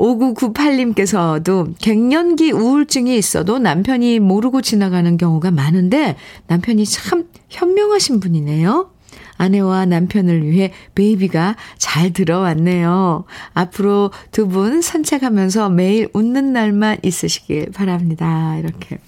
5998님께서도 0.00 1.74
갱년기 1.78 2.52
우울증이 2.52 3.16
있어도 3.16 3.58
남편이 3.58 4.18
모르고 4.20 4.62
지나가는 4.62 5.16
경우가 5.16 5.50
많은데 5.50 6.16
남편이 6.46 6.84
참 6.86 7.24
현명하신 7.48 8.20
분이네요. 8.20 8.90
아내와 9.36 9.86
남편을 9.86 10.46
위해 10.46 10.72
베이비가 10.94 11.56
잘 11.78 12.12
들어왔네요. 12.12 13.24
앞으로 13.54 14.10
두 14.32 14.46
분 14.48 14.82
산책하면서 14.82 15.70
매일 15.70 16.08
웃는 16.12 16.52
날만 16.52 16.98
있으시길 17.02 17.70
바랍니다. 17.72 18.56
이렇게 18.58 18.98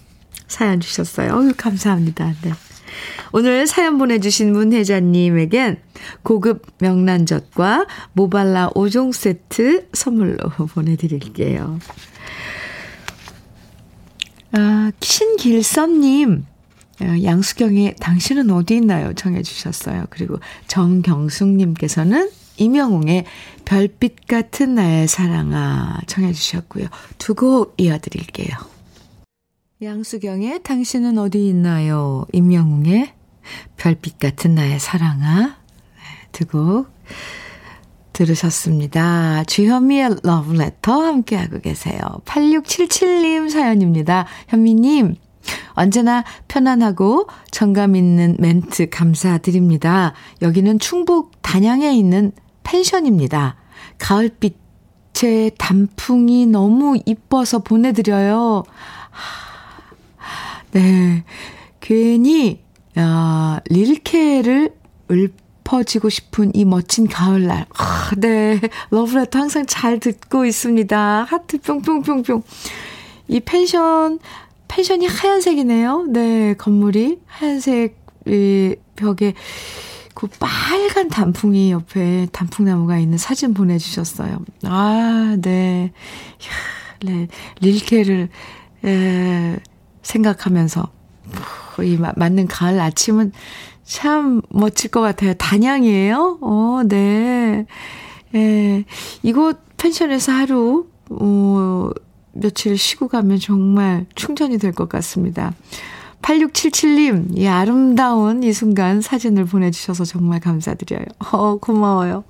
사연 0.47 0.81
주셨어요. 0.81 1.53
감사합니다. 1.57 2.33
네. 2.43 2.53
오늘 3.33 3.67
사연 3.67 3.99
보내주신 3.99 4.53
문혜자님에겐 4.53 5.79
고급 6.23 6.67
명란젓과 6.79 7.87
모발라 8.13 8.71
5종 8.71 9.13
세트 9.13 9.89
선물로 9.93 10.37
보내드릴게요. 10.75 11.79
아, 14.53 14.93
신길선님, 15.01 16.45
어, 17.01 17.05
양수경의 17.23 17.97
당신은 18.01 18.51
어디 18.51 18.77
있나요? 18.77 19.15
청해 19.15 19.43
주셨어요. 19.43 20.05
그리고 20.11 20.39
정경숙님께서는 20.67 22.31
임영웅의 22.59 23.25
별빛 23.65 24.27
같은 24.27 24.75
나의 24.75 25.09
사랑아 25.09 26.01
청해 26.07 26.33
주셨고요. 26.35 26.87
두 27.19 27.35
곡 27.35 27.75
이어드릴게요. 27.79 28.72
양수경의 29.83 30.63
당신은 30.63 31.19
어디 31.19 31.49
있나요? 31.49 32.25
임영웅의 32.33 33.13
별빛 33.77 34.21
같은 34.21 34.55
나의 34.55 34.79
사랑아 34.79 35.47
네, 35.47 36.29
두곡 36.31 36.87
들으셨습니다. 38.13 39.43
주현미의 39.43 40.19
러브레터 40.23 40.93
함께하고 40.93 41.59
계세요. 41.61 42.01
8677님 42.25 43.51
사연입니다. 43.51 44.27
현미님 44.49 45.17
언제나 45.73 46.23
편안하고 46.47 47.27
정감 47.51 47.97
있는 47.97 48.37
멘트 48.39 48.89
감사드립니다. 48.89 50.13
여기는 50.43 50.79
충북 50.79 51.33
단양에 51.43 51.93
있는 51.93 52.31
펜션입니다. 52.63 53.57
가을빛의 53.99 55.53
단풍이 55.59 56.47
너무 56.47 57.01
이뻐서 57.05 57.59
보내드려요. 57.59 58.63
네. 60.73 61.25
괜히, 61.81 62.61
아, 62.97 63.61
릴케를 63.69 64.75
읊어지고 65.11 66.09
싶은 66.09 66.53
이 66.55 66.65
멋진 66.65 67.07
가을날. 67.07 67.67
아, 67.77 68.11
네. 68.17 68.61
러브레터 68.91 69.39
항상 69.39 69.67
잘 69.67 69.99
듣고 69.99 70.45
있습니다. 70.45 71.25
하트 71.25 71.59
뿅뿅뿅뿅. 71.61 72.43
이 73.29 73.41
펜션 73.41 74.19
펜션이 74.69 75.07
하얀색이네요. 75.07 76.07
네, 76.09 76.55
건물이 76.55 77.21
하얀색 77.27 77.99
이 78.27 78.75
벽에 78.97 79.35
그 80.15 80.29
빨간 80.39 81.09
단풍이 81.09 81.73
옆에 81.73 82.27
단풍나무가 82.33 82.99
있는 82.99 83.19
사진 83.19 83.55
보내주셨어요. 83.55 84.39
아, 84.65 85.37
네. 85.41 85.93
야, 86.45 87.11
네. 87.11 87.29
릴케를 87.61 88.29
에, 88.85 89.57
생각하면서 90.03 90.89
이 91.83 91.99
맞는 92.17 92.47
가을 92.49 92.81
아침은 92.81 93.33
참 93.85 94.43
멋질 94.51 94.91
것 94.91 95.01
같아요. 95.01 95.35
단양이에요? 95.35 96.39
어, 96.41 96.81
네. 96.87 97.67
예, 98.35 98.85
이곳 99.23 99.59
펜션에서 99.77 100.33
하루, 100.33 100.87
어, 101.11 101.91
며칠 102.33 102.79
쉬고 102.79 103.09
가면 103.09 103.39
정말 103.41 104.07
충전이 104.15 104.59
될 104.59 104.73
것 104.73 104.89
같습니다. 104.89 105.53
8677님, 106.23 107.37
이 107.37 107.47
아름다운 107.49 108.43
이 108.45 108.53
순간 108.53 109.01
사진을 109.01 109.45
보내주셔서 109.45 110.05
정말 110.05 110.39
감사드려요. 110.41 111.05
어, 111.33 111.57
고마워요. 111.57 112.25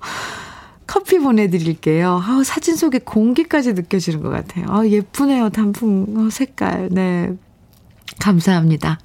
커피 0.87 1.19
보내드릴게요. 1.19 2.19
아, 2.23 2.41
사진 2.43 2.75
속에 2.75 2.99
공기까지 2.99 3.73
느껴지는 3.73 4.21
것 4.21 4.29
같아요. 4.29 4.65
아, 4.69 4.85
예쁘네요. 4.85 5.49
단풍 5.49 6.05
어, 6.17 6.29
색깔. 6.31 6.89
네. 6.91 7.35
감사합니다. 8.19 8.99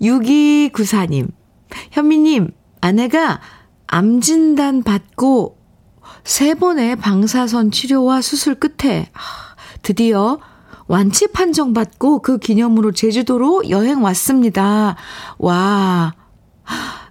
6294님, 0.00 1.30
현미님, 1.90 2.50
아내가 2.80 3.40
암진단 3.86 4.82
받고 4.82 5.58
세 6.24 6.54
번의 6.54 6.96
방사선 6.96 7.70
치료와 7.70 8.20
수술 8.20 8.54
끝에 8.54 9.10
드디어 9.82 10.38
완치 10.86 11.26
판정 11.28 11.72
받고 11.74 12.20
그 12.20 12.38
기념으로 12.38 12.92
제주도로 12.92 13.68
여행 13.70 14.02
왔습니다. 14.02 14.96
와. 15.38 16.14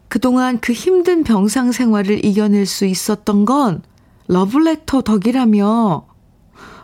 그동안 0.07 0.59
그 0.59 0.73
힘든 0.73 1.23
병상 1.23 1.71
생활을 1.71 2.25
이겨낼 2.25 2.65
수 2.65 2.85
있었던 2.85 3.45
건 3.45 3.81
러블레터 4.27 5.01
덕이라며 5.01 6.07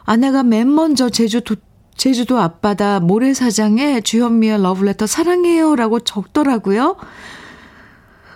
아내가 0.03 0.43
맨 0.43 0.73
먼저 0.73 1.09
제주도 1.09 1.55
제주도 1.95 2.39
앞바다 2.39 2.99
모래사장에 2.99 4.01
주현미의 4.01 4.61
러블레터 4.61 5.07
사랑해요 5.07 5.75
라고 5.75 5.99
적더라고요. 5.99 6.97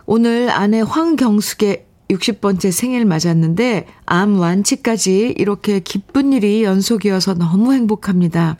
오늘 0.06 0.50
아내 0.50 0.82
황경숙의 0.82 1.86
60번째 2.10 2.72
생일 2.72 3.06
맞았는데 3.06 3.88
암 4.06 4.39
완치까지 4.39 5.36
이렇게 5.38 5.80
기쁜 5.80 6.32
일이 6.32 6.63
연속이어서 6.63 7.34
너무 7.34 7.74
행복합니다. 7.74 8.58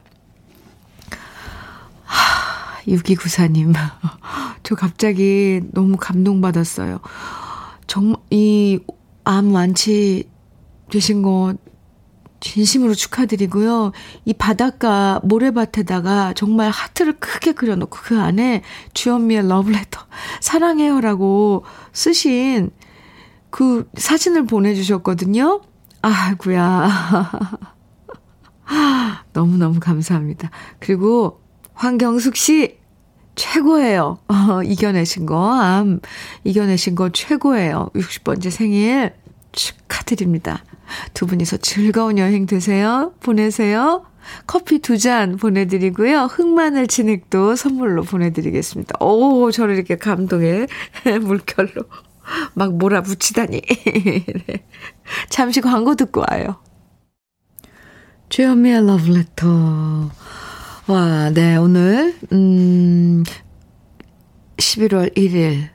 하, 2.04 2.82
6294님. 2.86 3.72
저 4.62 4.74
갑자기 4.74 5.62
너무 5.72 5.96
감동받았어요. 5.96 7.00
정말 7.86 8.20
이 8.30 8.80
암 9.28 9.52
완치 9.52 10.24
되신 10.90 11.20
거 11.20 11.54
진심으로 12.40 12.94
축하드리고요. 12.94 13.92
이 14.24 14.34
바닷가 14.34 15.20
모래밭에다가 15.24 16.34
정말 16.34 16.70
하트를 16.70 17.14
크게 17.18 17.52
그려놓고 17.52 17.98
그 18.02 18.20
안에 18.20 18.62
주현미의 18.94 19.48
러브레터 19.48 20.00
사랑해요라고 20.40 21.64
쓰신 21.92 22.70
그 23.50 23.88
사진을 23.96 24.46
보내주셨거든요. 24.46 25.62
아이구야 26.02 26.88
너무너무 29.32 29.80
감사합니다. 29.80 30.50
그리고 30.78 31.40
황경숙 31.74 32.36
씨 32.36 32.78
최고예요. 33.34 34.18
어, 34.28 34.62
이겨내신 34.66 35.26
거, 35.26 35.54
암 35.54 36.00
이겨내신 36.44 36.94
거 36.94 37.08
최고예요. 37.10 37.90
60번째 37.94 38.50
생일 38.50 39.14
축하드립니다. 39.52 40.62
두 41.14 41.26
분이서 41.26 41.58
즐거운 41.58 42.18
여행 42.18 42.46
되세요. 42.46 43.12
보내세요. 43.20 44.04
커피 44.46 44.78
두 44.80 44.98
잔 44.98 45.36
보내드리고요. 45.36 46.24
흑마늘 46.24 46.86
진액도 46.86 47.56
선물로 47.56 48.02
보내드리겠습니다. 48.02 48.96
오, 49.00 49.50
저를 49.50 49.76
이렇게 49.76 49.96
감동의 49.96 50.66
물결로 51.22 51.82
막 52.54 52.74
몰아붙이다니. 52.76 53.60
네. 53.62 54.24
잠시 55.30 55.60
광고 55.60 55.94
듣고 55.94 56.24
와요. 56.28 56.56
주현미의 58.28 58.86
러브레터. 58.86 60.10
와, 60.88 61.30
네, 61.30 61.56
오늘, 61.56 62.14
음, 62.32 63.24
11월 64.56 65.14
1일 65.16 65.68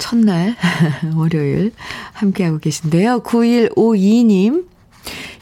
첫날, 0.00 0.56
월요일, 1.14 1.72
함께하고 2.14 2.58
계신데요. 2.58 3.22
9152님. 3.22 4.66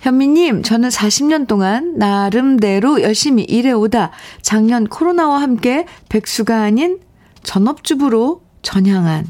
현미님, 0.01 0.63
저는 0.63 0.91
40년 0.91 1.47
동안 1.49 1.97
나름대로 1.97 3.03
열심히 3.03 3.43
일해오다 3.43 4.11
작년 4.43 4.87
코로나와 4.87 5.41
함께 5.41 5.87
백수가 6.09 6.63
아닌 6.63 7.01
전업주부로 7.43 8.43
전향한 8.63 9.27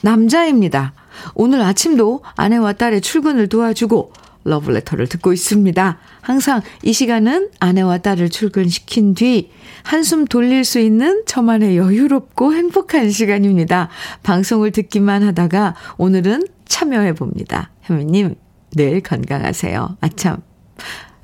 남자입니다. 0.00 0.94
오늘 1.34 1.60
아침도 1.60 2.22
아내와 2.36 2.72
딸의 2.72 3.02
출근을 3.02 3.48
도와주고 3.48 4.12
러브레터를 4.44 5.06
듣고 5.06 5.32
있습니다. 5.32 5.98
항상 6.20 6.60
이 6.82 6.92
시간은 6.92 7.50
아내와 7.60 7.98
딸을 7.98 8.28
출근시킨 8.30 9.14
뒤 9.14 9.50
한숨 9.82 10.24
돌릴 10.26 10.64
수 10.64 10.78
있는 10.78 11.22
저만의 11.26 11.76
여유롭고 11.76 12.52
행복한 12.54 13.10
시간입니다. 13.10 13.88
방송을 14.22 14.70
듣기만 14.72 15.22
하다가 15.22 15.74
오늘은 15.96 16.46
참여해 16.68 17.14
봅니다. 17.14 17.70
현미님, 17.82 18.34
늘 18.76 19.00
건강하세요. 19.00 19.96
아참. 20.00 20.38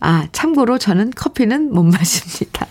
아, 0.01 0.27
참고로 0.33 0.79
저는 0.79 1.11
커피는 1.15 1.73
못 1.73 1.83
마십니다. 1.85 2.67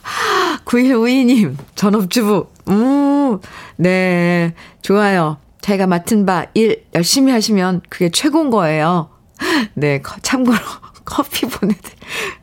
9152님, 0.64 1.56
전업주부. 1.74 2.46
음, 2.68 3.38
네, 3.76 4.54
좋아요. 4.82 5.38
자기가 5.60 5.86
맡은 5.86 6.24
바 6.26 6.46
일 6.54 6.84
열심히 6.94 7.32
하시면 7.32 7.82
그게 7.88 8.08
최고인 8.10 8.50
거예요. 8.50 9.10
네, 9.74 10.00
참고로 10.22 10.56
커피 11.04 11.46
보내드, 11.46 11.80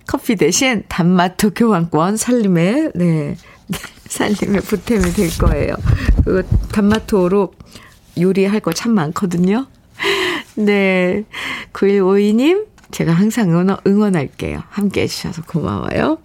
커피 0.07 0.35
대신 0.35 0.83
단마토 0.87 1.51
교환권 1.51 2.17
살림에, 2.17 2.89
네, 2.95 3.35
살림에 4.07 4.59
보탬이 4.59 5.13
될 5.13 5.29
거예요. 5.37 5.75
그거 6.23 6.43
단마토로 6.71 7.53
요리할 8.19 8.59
거 8.61 8.71
참 8.73 8.93
많거든요. 8.93 9.67
네, 10.55 11.23
9152님, 11.73 12.65
제가 12.91 13.11
항상 13.11 13.51
응원, 13.51 13.77
응원할게요. 13.85 14.63
함께 14.69 15.01
해주셔서 15.01 15.43
고마워요. 15.43 16.19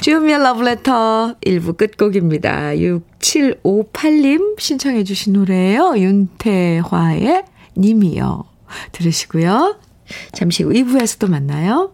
주현미의 0.00 0.38
러브레터 0.38 1.36
1부 1.44 1.76
끝곡입니다. 1.76 2.72
6758님 2.74 4.60
신청해 4.60 5.04
주신 5.04 5.32
노래예요. 5.32 5.94
윤태화의 5.96 7.44
님이요. 7.76 8.44
들으시고요. 8.92 9.76
잠시 10.32 10.62
후 10.62 10.70
2부에서 10.70 11.18
또 11.18 11.26
만나요. 11.28 11.92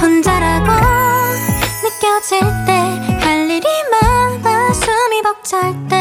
혼자라고 0.00 0.66
느껴질 1.82 2.40
때 2.66 2.72
할 3.20 3.50
일이 3.50 3.66
많아 3.90 4.72
숨이 4.72 5.22
벅찰 5.22 5.72
때 5.88 5.96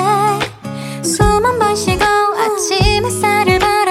숨 1.03 1.45
한 1.45 1.59
번 1.59 1.75
쉬고 1.75 2.03
아침 2.03 3.05
햇살을 3.05 3.59
봐 3.59 3.84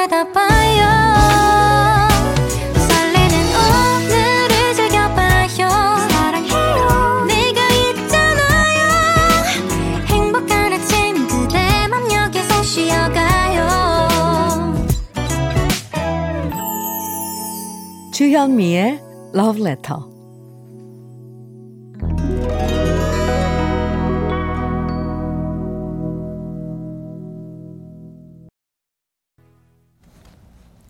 주현미의 18.44 19.00
Love 19.34 19.62
Letter. 19.62 20.00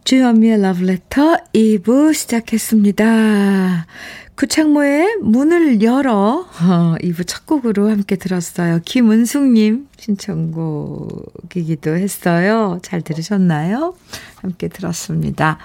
주현미의 0.02 0.58
Love 0.58 0.82
Letter 0.82 1.36
2부 1.52 2.12
시작했습니다. 2.12 3.86
구창모의 4.34 5.18
문을 5.22 5.80
열어 5.80 6.48
어, 6.60 6.96
2부 7.00 7.24
첫 7.24 7.46
곡으로 7.46 7.88
함께 7.88 8.16
들었어요. 8.16 8.80
김은숙님 8.84 9.86
신청곡이기도 9.96 11.94
했어요. 11.94 12.80
잘 12.82 13.02
들으셨나요? 13.02 13.94
함께 14.42 14.66
들었습니다. 14.66 15.58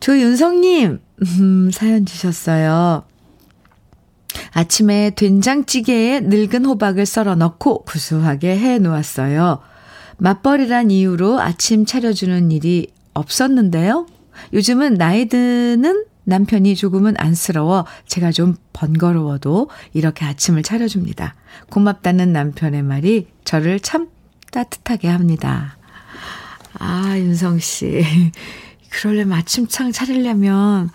조윤성님, 0.00 1.00
음, 1.22 1.70
사연 1.72 2.06
주셨어요. 2.06 3.04
아침에 4.52 5.10
된장찌개에 5.14 6.20
늙은 6.20 6.64
호박을 6.64 7.06
썰어 7.06 7.34
넣고 7.36 7.84
구수하게 7.84 8.58
해 8.58 8.78
놓았어요. 8.78 9.60
맞벌이란 10.18 10.90
이유로 10.90 11.40
아침 11.40 11.84
차려주는 11.84 12.50
일이 12.50 12.88
없었는데요. 13.14 14.06
요즘은 14.52 14.94
나이 14.94 15.26
드는 15.26 16.04
남편이 16.24 16.74
조금은 16.74 17.14
안쓰러워 17.18 17.86
제가 18.06 18.32
좀 18.32 18.56
번거로워도 18.72 19.70
이렇게 19.94 20.24
아침을 20.24 20.62
차려줍니다. 20.62 21.34
고맙다는 21.70 22.32
남편의 22.32 22.82
말이 22.82 23.28
저를 23.44 23.80
참 23.80 24.08
따뜻하게 24.50 25.08
합니다. 25.08 25.76
아, 26.78 27.16
윤성 27.16 27.58
씨. 27.60 28.02
그러려면 28.96 29.38
아침창 29.38 29.92
차리려면 29.92 30.90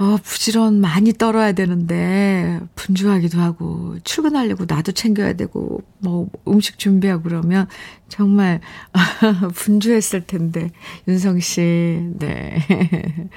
어, 0.00 0.16
부지런 0.22 0.80
많이 0.80 1.12
떨어야 1.12 1.50
되는데, 1.50 2.60
분주하기도 2.76 3.40
하고, 3.40 3.96
출근하려고 4.04 4.64
나도 4.68 4.92
챙겨야 4.92 5.32
되고, 5.32 5.82
뭐, 5.98 6.28
음식 6.46 6.78
준비하고 6.78 7.24
그러면, 7.24 7.66
정말, 8.08 8.60
분주했을 9.56 10.24
텐데, 10.24 10.70
윤성 11.08 11.40
씨, 11.40 12.00
네. 12.16 12.60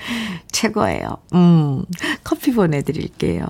최고예요. 0.52 1.18
음, 1.34 1.84
커피 2.24 2.54
보내드릴게요. 2.54 3.48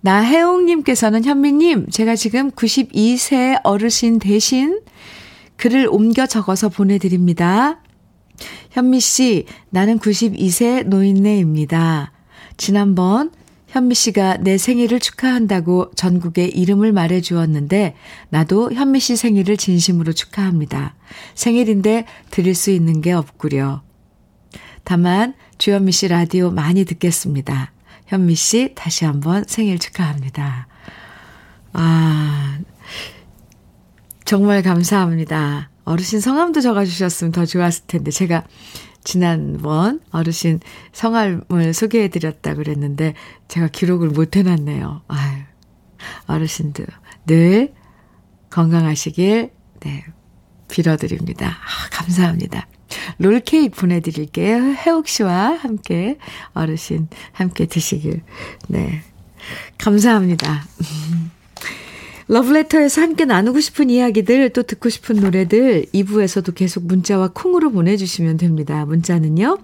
나혜옥님께서는 0.00 1.24
현미님, 1.24 1.86
제가 1.90 2.16
지금 2.16 2.50
92세 2.50 3.60
어르신 3.62 4.18
대신 4.18 4.80
글을 5.56 5.86
옮겨 5.88 6.26
적어서 6.26 6.68
보내드립니다. 6.68 7.80
현미 8.70 9.00
씨, 9.00 9.46
나는 9.70 9.98
92세 9.98 10.84
노인네입니다. 10.84 12.12
지난번 12.56 13.30
현미 13.68 13.94
씨가 13.94 14.38
내 14.38 14.56
생일을 14.56 14.98
축하한다고 14.98 15.92
전국에 15.94 16.46
이름을 16.46 16.92
말해 16.92 17.20
주었는데, 17.20 17.94
나도 18.30 18.72
현미 18.72 19.00
씨 19.00 19.16
생일을 19.16 19.56
진심으로 19.56 20.12
축하합니다. 20.12 20.94
생일인데 21.34 22.06
드릴 22.30 22.54
수 22.54 22.70
있는 22.70 23.00
게 23.00 23.12
없구려. 23.12 23.82
다만, 24.84 25.34
주현미 25.58 25.92
씨 25.92 26.08
라디오 26.08 26.50
많이 26.50 26.84
듣겠습니다. 26.84 27.72
현미 28.06 28.34
씨, 28.36 28.72
다시 28.74 29.04
한번 29.04 29.44
생일 29.46 29.78
축하합니다. 29.78 30.66
아, 31.74 32.58
정말 34.24 34.62
감사합니다. 34.62 35.70
어르신 35.88 36.20
성함도 36.20 36.60
적어주셨으면 36.60 37.32
더 37.32 37.46
좋았을 37.46 37.84
텐데, 37.86 38.10
제가 38.10 38.44
지난번 39.04 40.00
어르신 40.10 40.60
성함을 40.92 41.72
소개해드렸다 41.72 42.54
그랬는데, 42.54 43.14
제가 43.48 43.68
기록을 43.68 44.08
못 44.08 44.36
해놨네요. 44.36 45.02
아유, 45.08 45.42
어르신들 46.26 46.86
늘 47.26 47.72
건강하시길, 48.50 49.50
네, 49.80 50.04
빌어드립니다. 50.68 51.48
아, 51.48 51.88
감사합니다. 51.90 52.66
롤케이크 53.18 53.80
보내드릴게요. 53.80 54.74
혜옥 54.74 55.08
씨와 55.08 55.56
함께, 55.56 56.18
어르신 56.52 57.08
함께 57.32 57.66
드시길. 57.66 58.22
네. 58.68 59.02
감사합니다. 59.78 60.64
러브레터에서 62.28 63.00
함께 63.00 63.24
나누고 63.24 63.60
싶은 63.60 63.88
이야기들 63.88 64.50
또 64.50 64.62
듣고 64.62 64.90
싶은 64.90 65.16
노래들 65.16 65.86
2부에서도 65.94 66.54
계속 66.54 66.86
문자와 66.86 67.30
콩으로 67.34 67.70
보내주시면 67.70 68.36
됩니다. 68.36 68.84
문자는요. 68.84 69.58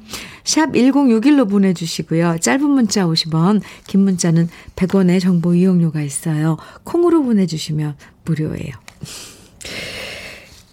샵 0.44 0.72
1061로 0.72 1.48
보내주시고요. 1.48 2.38
짧은 2.40 2.68
문자 2.68 3.04
50원 3.04 3.60
긴 3.86 4.00
문자는 4.00 4.48
100원의 4.76 5.20
정보 5.20 5.54
이용료가 5.54 6.00
있어요. 6.00 6.56
콩으로 6.84 7.22
보내주시면 7.22 7.96
무료예요. 8.24 8.72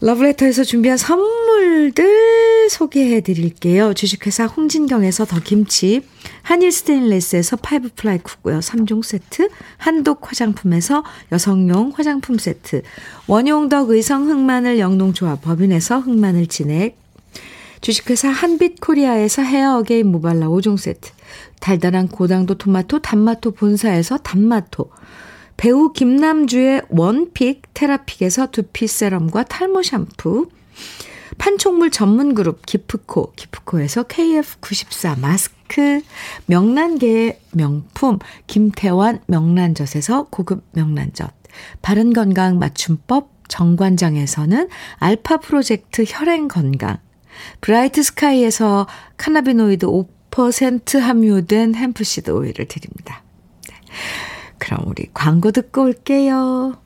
러브레터에서 0.04 0.64
준비한 0.64 0.98
선물들 0.98 2.70
소개해 2.72 3.22
드릴게요. 3.22 3.94
주식회사 3.94 4.48
홍진경에서 4.48 5.26
더 5.26 5.40
김치, 5.40 6.02
한일 6.42 6.72
스테인레스에서 6.72 7.58
five 7.58 7.90
ply 7.96 8.18
cookware 8.18 8.60
3종 8.60 9.04
세트, 9.04 9.50
한독 9.78 10.28
화장품에서 10.28 11.04
여성용 11.32 11.92
화장품 11.96 12.40
세트, 12.40 12.82
원용덕 13.28 13.92
의성 13.92 14.28
흑마늘 14.28 14.80
영농조합 14.80 15.44
법인에서 15.44 16.00
흑마늘 16.00 16.48
진액, 16.48 16.98
주식회사 17.82 18.30
한빛 18.30 18.82
코리아에서 18.82 19.44
헤어 19.44 19.78
어게인 19.78 20.08
모발라 20.08 20.48
5종 20.48 20.78
세트, 20.78 21.12
달달한 21.60 22.08
고당도 22.08 22.56
토마토 22.56 23.00
단마토 23.00 23.52
본사에서 23.52 24.18
단마토, 24.18 24.90
배우 25.62 25.94
김남주의 25.94 26.82
one 26.90 27.21
pick 27.21 27.62
테라픽에서 27.76 28.48
두피 28.50 28.88
세럼과 28.88 29.44
탈모 29.44 29.84
샴푸, 29.84 30.50
판촉물 31.38 31.92
전문 31.92 32.34
그룹 32.34 32.66
기프코, 32.66 33.34
기프코에서 33.34 34.06
KF94 34.06 35.20
마스크, 35.20 36.02
명란계의 36.48 37.40
명품 37.52 38.18
김태환 38.48 39.20
명란젓에서 39.28 40.30
고급 40.32 40.64
명란젓, 40.72 41.32
바른 41.84 42.12
건강 42.12 42.58
맞춤법 42.58 43.30
정관장에서는 43.48 44.68
알파 44.96 45.38
프로젝트 45.38 46.06
혈행 46.08 46.48
건강, 46.48 46.98
브라이트 47.62 48.02
스카이에서 48.02 48.88
cannabinoid 49.16 49.86
5% 49.86 50.98
함유된 50.98 51.76
hemp 51.76 52.04
seed 52.04 52.32
오일을 52.32 52.68
드립니다. 52.68 53.22
네. 54.62 54.68
그럼 54.68 54.88
우리 54.88 55.08
광고 55.14 55.52
듣고 55.52 55.84
올게요. 55.84 56.78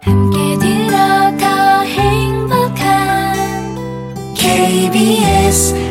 함께 0.00 0.58
들어가 0.58 1.80
행복한 1.80 3.34
KBS 4.34 5.83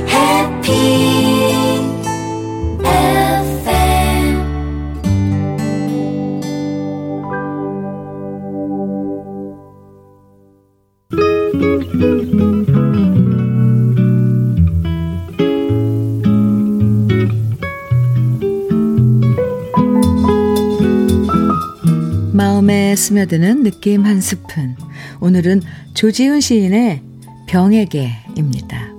스며드는 23.13 23.62
느낌 23.62 24.06
한 24.06 24.21
스푼. 24.21 24.76
오늘은 25.19 25.62
조지훈 25.93 26.41
시인의 26.41 27.02
병에게입니다. 27.45 28.89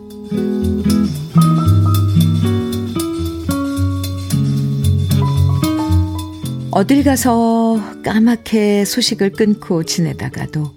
어딜 6.71 7.03
가서 7.03 7.81
까맣게 8.05 8.85
소식을 8.85 9.31
끊고 9.33 9.83
지내다가도 9.83 10.73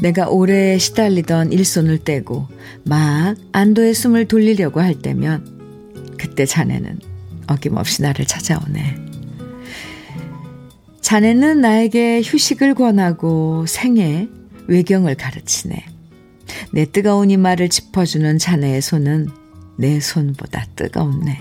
내가 0.00 0.28
오래 0.28 0.78
시달리던 0.78 1.52
일손을 1.52 1.98
떼고 1.98 2.48
막 2.84 3.36
안도의 3.52 3.92
숨을 3.94 4.28
돌리려고 4.28 4.80
할 4.80 4.94
때면 4.94 6.16
그때 6.18 6.46
자네는 6.46 7.00
어김없이 7.48 8.00
나를 8.02 8.24
찾아오네. 8.24 9.01
자네는 11.02 11.60
나에게 11.60 12.22
휴식을 12.24 12.74
권하고 12.74 13.66
생애, 13.66 14.28
외경을 14.68 15.14
가르치네. 15.16 15.84
내 16.72 16.84
뜨거운 16.86 17.30
이마를 17.30 17.68
짚어주는 17.68 18.38
자네의 18.38 18.80
손은 18.80 19.28
내 19.76 20.00
손보다 20.00 20.64
뜨겁네. 20.76 21.38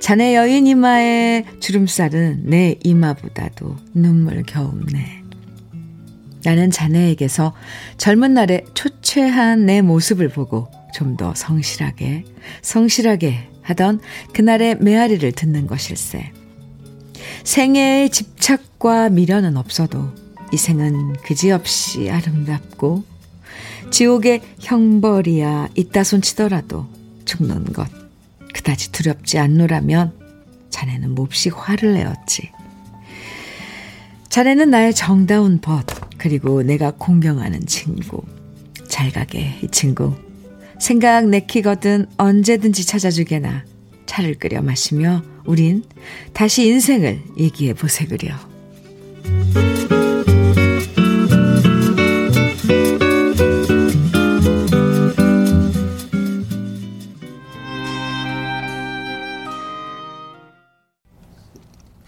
자네 0.00 0.36
여인 0.36 0.66
이마의 0.66 1.44
주름살은 1.60 2.42
내 2.44 2.76
이마보다도 2.84 3.76
눈물 3.94 4.42
겨우네. 4.42 5.22
나는 6.44 6.70
자네에게서 6.70 7.54
젊은 7.98 8.34
날의 8.34 8.64
초췌한 8.74 9.66
내 9.66 9.80
모습을 9.80 10.28
보고 10.28 10.68
좀 10.92 11.16
더 11.16 11.34
성실하게, 11.34 12.24
성실하게 12.62 13.48
하던 13.62 14.00
그날의 14.34 14.78
메아리를 14.80 15.32
듣는 15.32 15.66
것일세. 15.66 16.32
생애의 17.44 18.10
집착과 18.10 19.10
미련은 19.10 19.56
없어도 19.56 20.10
이 20.52 20.56
생은 20.56 21.14
그지없이 21.24 22.10
아름답고 22.10 23.04
지옥의 23.90 24.42
형벌이야 24.60 25.68
있다 25.74 26.04
손치더라도 26.04 26.86
죽는 27.24 27.64
것 27.72 27.88
그다지 28.52 28.92
두렵지 28.92 29.38
않노라면 29.38 30.12
자네는 30.70 31.14
몹시 31.14 31.50
화를 31.50 31.94
내었지. 31.94 32.50
자네는 34.28 34.70
나의 34.70 34.94
정다운 34.94 35.60
벗 35.60 35.84
그리고 36.18 36.62
내가 36.62 36.92
공경하는 36.92 37.66
친구. 37.66 38.22
잘 38.88 39.10
가게 39.10 39.58
이 39.62 39.68
친구. 39.68 40.14
생각 40.80 41.28
내키거든 41.28 42.06
언제든지 42.16 42.86
찾아주게나 42.86 43.64
차를 44.06 44.34
끓여 44.34 44.62
마시며 44.62 45.22
우린 45.44 45.82
다시 46.32 46.66
인생을 46.66 47.20
얘기해 47.38 47.74
보세그려. 47.74 48.34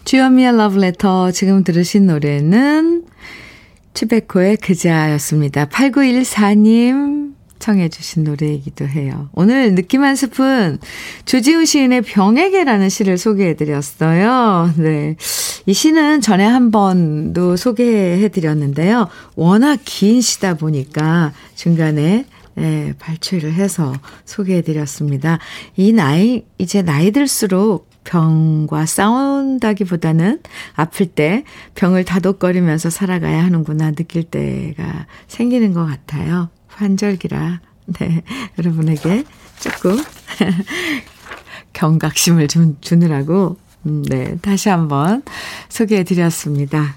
주현미의 0.05 0.57
러브레터 0.57 1.33
지금 1.33 1.65
들으신 1.65 2.07
노래는 2.07 3.05
추베코의 3.95 4.59
그자였습니다. 4.59 5.67
8914님 5.67 7.24
청해 7.65 7.89
주신 7.89 8.25
노래이기도 8.25 8.87
해요. 8.87 9.31
오늘 9.33 9.75
느낌 9.75 10.05
한 10.05 10.17
스푼 10.17 10.79
조지훈 11.25 11.65
시인의 11.65 12.03
병에게라는 12.03 12.91
시를 12.91 13.17
소개해 13.17 13.57
드렸어요. 13.57 14.71
네. 14.77 15.17
이 15.65 15.73
시는 15.73 16.21
전에 16.21 16.45
한 16.45 16.71
번도 16.71 17.57
소개해 17.57 18.29
드렸는데요. 18.29 19.09
워낙 19.35 19.79
긴 19.87 20.21
시다 20.21 20.59
보니까 20.59 21.33
중간에 21.55 22.27
예, 22.59 22.93
발췌를 22.99 23.55
해서 23.55 23.95
소개해 24.27 24.61
드렸습니다. 24.61 25.39
이 25.75 25.95
나이 25.95 26.45
이제 26.59 26.83
나이 26.83 27.13
들수록 27.13 27.89
병과 28.05 28.85
싸운다기보다는 28.85 30.41
아플 30.75 31.07
때 31.07 31.45
병을 31.77 32.05
다독거리면서 32.05 32.91
살아가야 32.91 33.43
하는구나 33.43 33.93
느낄 33.93 34.23
때가 34.25 35.07
생기는 35.29 35.73
것 35.73 35.87
같아요. 35.87 36.51
환절기라. 36.77 37.61
네. 37.99 38.23
여러분에게 38.59 39.25
조금 39.61 40.03
경각심을 41.73 42.49
좀 42.49 42.77
주느라고, 42.81 43.57
음, 43.87 44.03
네. 44.09 44.37
다시 44.41 44.69
한번 44.69 45.23
소개해 45.69 46.05
드렸습니다. 46.05 46.97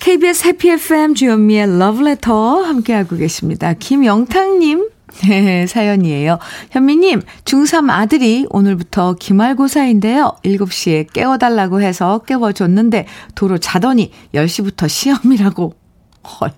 KBS 0.00 0.46
해피 0.46 0.70
FM 0.70 1.14
주현미의 1.14 1.78
러브레터 1.78 2.62
함께하고 2.62 3.16
계십니다. 3.16 3.72
김영탁님 3.74 4.88
네, 5.26 5.66
사연이에요. 5.66 6.38
현미님, 6.70 7.22
중3 7.44 7.90
아들이 7.90 8.46
오늘부터 8.50 9.14
기말고사인데요. 9.14 10.36
7시에 10.44 11.12
깨워달라고 11.12 11.80
해서 11.80 12.18
깨워줬는데 12.20 13.06
도로 13.34 13.58
자더니 13.58 14.12
10시부터 14.34 14.88
시험이라고. 14.88 15.74
헐. 16.24 16.52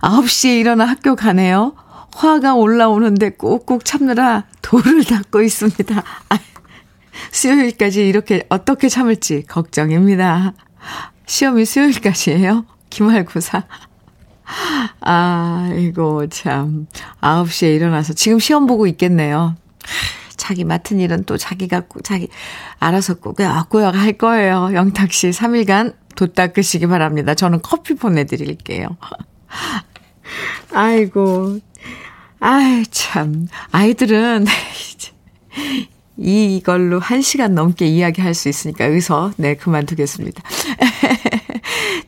9시에 0.00 0.60
일어나 0.60 0.84
학교 0.84 1.14
가네요. 1.16 1.74
화가 2.14 2.54
올라오는데 2.54 3.30
꾹꾹 3.30 3.84
참느라 3.84 4.44
돌을 4.62 5.04
닦고 5.04 5.42
있습니다. 5.42 6.02
아, 6.28 6.38
수요일까지 7.30 8.06
이렇게 8.06 8.44
어떻게 8.48 8.88
참을지 8.88 9.44
걱정입니다. 9.46 10.52
시험이 11.26 11.64
수요일까지예요? 11.64 12.64
기말고사. 12.90 13.64
아이고, 15.00 16.28
참. 16.28 16.86
9시에 17.20 17.76
일어나서 17.76 18.14
지금 18.14 18.38
시험 18.40 18.66
보고 18.66 18.86
있겠네요. 18.88 19.54
자기 20.36 20.64
맡은 20.64 20.98
일은 20.98 21.24
또 21.24 21.36
자기가, 21.36 21.82
자기, 22.02 22.28
알아서 22.80 23.14
꾸역꾸역 23.14 23.94
할 23.94 24.14
거예요. 24.14 24.70
영탁 24.74 25.12
씨 25.12 25.30
3일간 25.30 25.94
도 26.16 26.26
닦으시기 26.26 26.86
바랍니다. 26.88 27.34
저는 27.34 27.60
커피 27.62 27.94
보내드릴게요. 27.94 28.96
아이고. 30.72 31.58
아이, 32.40 32.84
참. 32.90 33.48
아이들은, 33.70 34.46
이걸로 36.16 36.98
한 36.98 37.22
시간 37.22 37.54
넘게 37.54 37.86
이야기할 37.86 38.34
수 38.34 38.48
있으니까 38.48 38.86
여기서, 38.86 39.32
네, 39.36 39.54
그만두겠습니다. 39.54 40.42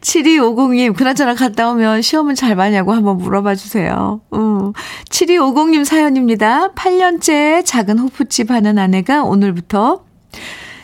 7250님, 0.00 0.94
그나저나 0.96 1.34
갔다 1.34 1.70
오면 1.70 2.02
시험은 2.02 2.34
잘 2.34 2.56
봐냐고 2.56 2.92
한번 2.92 3.18
물어봐 3.18 3.54
주세요. 3.54 4.20
음. 4.32 4.72
7250님 5.08 5.84
사연입니다. 5.84 6.72
8년째 6.72 7.64
작은 7.64 7.98
호프집 7.98 8.50
하는 8.50 8.78
아내가 8.78 9.22
오늘부터 9.22 10.04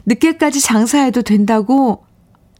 늦게까지 0.07 0.61
장사해도 0.61 1.23
된다고 1.23 2.05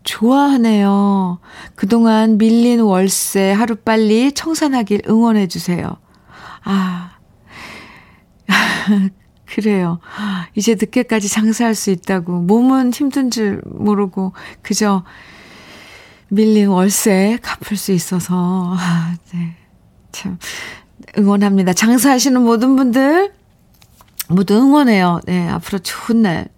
좋아하네요. 0.05 1.39
그동안 1.75 2.39
밀린 2.39 2.81
월세 2.81 3.53
하루빨리 3.53 4.33
청산하길 4.33 5.03
응원해 5.09 5.47
주세요. 5.47 5.97
아. 6.65 7.13
그래요. 9.47 9.99
이제 10.55 10.75
늦게까지 10.75 11.29
장사할 11.29 11.75
수 11.75 11.91
있다고. 11.91 12.41
몸은 12.41 12.93
힘든 12.93 13.31
줄 13.31 13.63
모르고, 13.65 14.33
그저 14.63 15.05
밀린 16.29 16.69
월세 16.69 17.39
갚을 17.43 17.77
수 17.77 17.93
있어서, 17.93 18.77
아, 18.79 19.15
네. 19.33 19.57
참, 20.13 20.39
응원합니다. 21.17 21.73
장사하시는 21.73 22.43
모든 22.43 22.77
분들, 22.77 23.33
모두 24.29 24.55
응원해요. 24.55 25.21
네, 25.25 25.49
앞으로 25.49 25.79
좋은 25.79 26.23
날, 26.23 26.49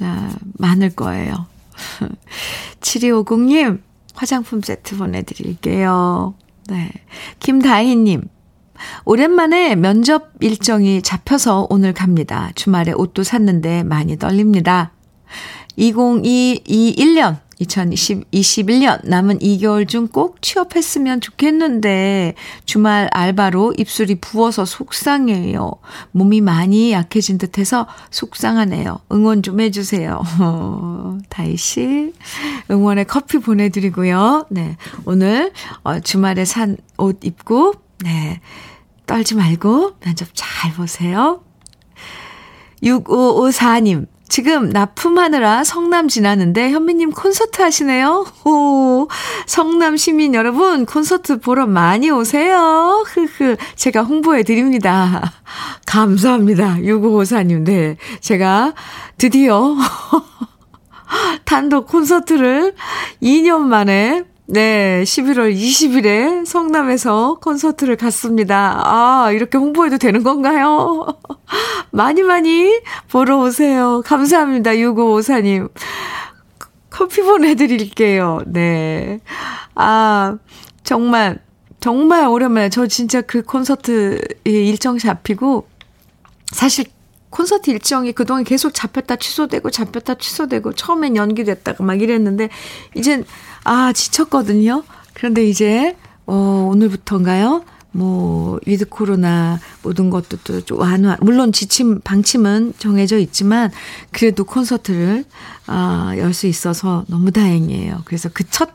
아, 0.00 0.30
많을 0.58 0.90
거예요. 0.90 1.46
7250님, 2.80 3.82
화장품 4.14 4.62
세트 4.62 4.96
보내드릴게요. 4.96 6.34
네. 6.68 6.90
김다희님, 7.40 8.28
오랜만에 9.04 9.74
면접 9.76 10.32
일정이 10.40 11.02
잡혀서 11.02 11.66
오늘 11.70 11.92
갑니다. 11.92 12.50
주말에 12.54 12.92
옷도 12.92 13.22
샀는데 13.22 13.82
많이 13.84 14.18
떨립니다. 14.18 14.92
2021년 15.78 17.38
2021년 17.60 19.00
남은 19.06 19.38
2개월 19.38 19.88
중 19.88 20.06
꼭 20.08 20.40
취업했으면 20.42 21.20
좋겠는데 21.20 22.34
주말 22.64 23.08
알바로 23.12 23.74
입술이 23.76 24.16
부어서 24.20 24.64
속상해요. 24.64 25.72
몸이 26.12 26.40
많이 26.42 26.92
약해진 26.92 27.38
듯해서 27.38 27.86
속상하네요. 28.10 29.00
응원 29.12 29.42
좀 29.42 29.60
해주세요. 29.60 30.22
다희 31.28 31.56
씨 31.56 32.12
응원의 32.70 33.06
커피 33.06 33.38
보내드리고요. 33.38 34.46
네 34.50 34.76
오늘 35.04 35.52
어, 35.82 35.98
주말에 36.00 36.44
산 36.44 36.76
옷 36.98 37.24
입고 37.24 37.74
네 38.04 38.40
떨지 39.06 39.34
말고 39.34 39.96
면접 40.00 40.28
잘 40.34 40.72
보세요. 40.72 41.42
6554님 42.82 44.06
지금 44.28 44.70
납품하느라 44.70 45.64
성남 45.64 46.08
지나는데 46.08 46.70
현미님 46.70 47.12
콘서트 47.12 47.62
하시네요. 47.62 48.26
오, 48.44 49.08
성남 49.46 49.96
시민 49.96 50.34
여러분 50.34 50.84
콘서트 50.84 51.38
보러 51.38 51.66
많이 51.66 52.10
오세요. 52.10 53.04
흐흐 53.06 53.56
제가 53.76 54.02
홍보해 54.02 54.42
드립니다. 54.42 55.32
감사합니다. 55.86 56.76
6554님. 56.80 57.64
네. 57.64 57.96
제가 58.20 58.74
드디어 59.16 59.76
단독 61.44 61.86
콘서트를 61.86 62.74
2년 63.22 63.60
만에 63.60 64.24
네, 64.48 65.02
11월 65.02 65.52
20일에 65.52 66.46
성남에서 66.46 67.38
콘서트를 67.42 67.96
갔습니다. 67.96 68.80
아, 68.84 69.32
이렇게 69.32 69.58
홍보해도 69.58 69.98
되는 69.98 70.22
건가요? 70.22 71.04
많이 71.90 72.22
많이 72.22 72.80
보러 73.10 73.38
오세요. 73.38 74.02
감사합니다. 74.04 74.70
6554님. 74.70 75.68
커피 76.90 77.22
보내드릴게요. 77.22 78.42
네. 78.46 79.18
아, 79.74 80.38
정말, 80.84 81.40
정말 81.80 82.28
오랜만에 82.28 82.68
저 82.68 82.86
진짜 82.86 83.22
그 83.22 83.42
콘서트 83.42 84.20
일정 84.44 84.96
잡히고, 84.96 85.66
사실 86.52 86.84
콘서트 87.30 87.70
일정이 87.70 88.12
그동안 88.12 88.44
계속 88.44 88.72
잡혔다 88.74 89.16
취소되고 89.16 89.70
잡혔다 89.70 90.14
취소되고 90.14 90.72
처음엔 90.74 91.16
연기됐다가 91.16 91.84
막 91.84 92.00
이랬는데 92.00 92.48
이젠 92.94 93.24
아 93.64 93.92
지쳤거든요. 93.92 94.84
그런데 95.14 95.46
이제 95.46 95.96
어 96.26 96.68
오늘부터인가요? 96.70 97.64
뭐 97.92 98.58
with 98.66 98.86
코로나 98.90 99.58
모든 99.82 100.10
것도 100.10 100.36
또 100.66 100.76
완화 100.76 101.16
물론 101.20 101.50
지침 101.52 102.00
방침은 102.00 102.74
정해져 102.78 103.16
있지만 103.18 103.70
그래도 104.12 104.44
콘서트를 104.44 105.24
아 105.66 106.14
열 106.18 106.32
수 106.34 106.46
있어서 106.46 107.04
너무 107.08 107.32
다행이에요. 107.32 108.02
그래서 108.04 108.28
그 108.28 108.44
첫 108.50 108.70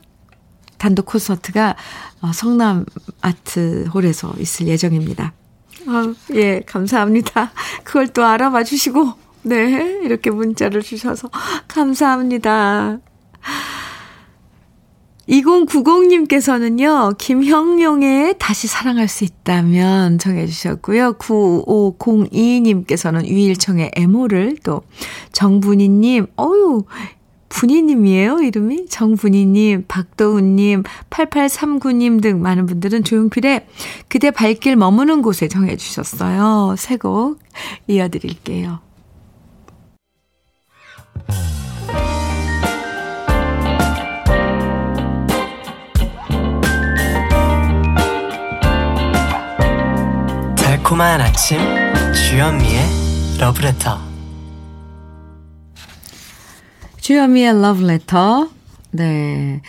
단독 0.78 1.06
콘서트가 1.06 1.76
어, 2.22 2.32
성남 2.34 2.86
아트홀에서 3.22 4.34
있을 4.40 4.68
예정입니다. 4.68 5.34
아, 5.88 6.14
예, 6.34 6.62
감사합니다. 6.62 7.52
그걸 7.84 8.08
또 8.08 8.24
알아봐 8.24 8.64
주시고, 8.64 9.14
네, 9.44 10.00
이렇게 10.04 10.30
문자를 10.30 10.82
주셔서 10.82 11.30
감사합니다. 11.68 13.00
2090님께서는요, 15.30 17.18
김형용의 17.18 18.36
다시 18.38 18.68
사랑할 18.68 19.08
수 19.08 19.24
있다면 19.24 20.20
정해주셨고요. 20.20 21.14
9502님께서는 21.14 23.26
유일청의 23.26 23.92
애모를 23.96 24.58
또, 24.64 24.82
정분이님, 25.32 26.28
어유 26.38 26.84
분이님이에요, 27.52 28.40
이름이? 28.42 28.88
정분이님, 28.88 29.86
박도훈님, 29.88 30.84
8839님 31.10 32.22
등 32.22 32.42
많은 32.42 32.66
분들은 32.66 33.04
조용필의 33.04 33.68
그대 34.08 34.32
발길 34.32 34.76
머무는 34.76 35.22
곳에 35.22 35.48
정해주셨어요. 35.48 36.76
새 36.78 36.98
곡 36.98 37.40
이어드릴게요. 37.88 38.80
달콤한 50.56 51.22
아침, 51.22 51.60
주현미의 52.14 53.38
러브레터. 53.40 54.11
주현미의 57.02 57.60
러브레터 57.60 58.50
네 58.92 59.62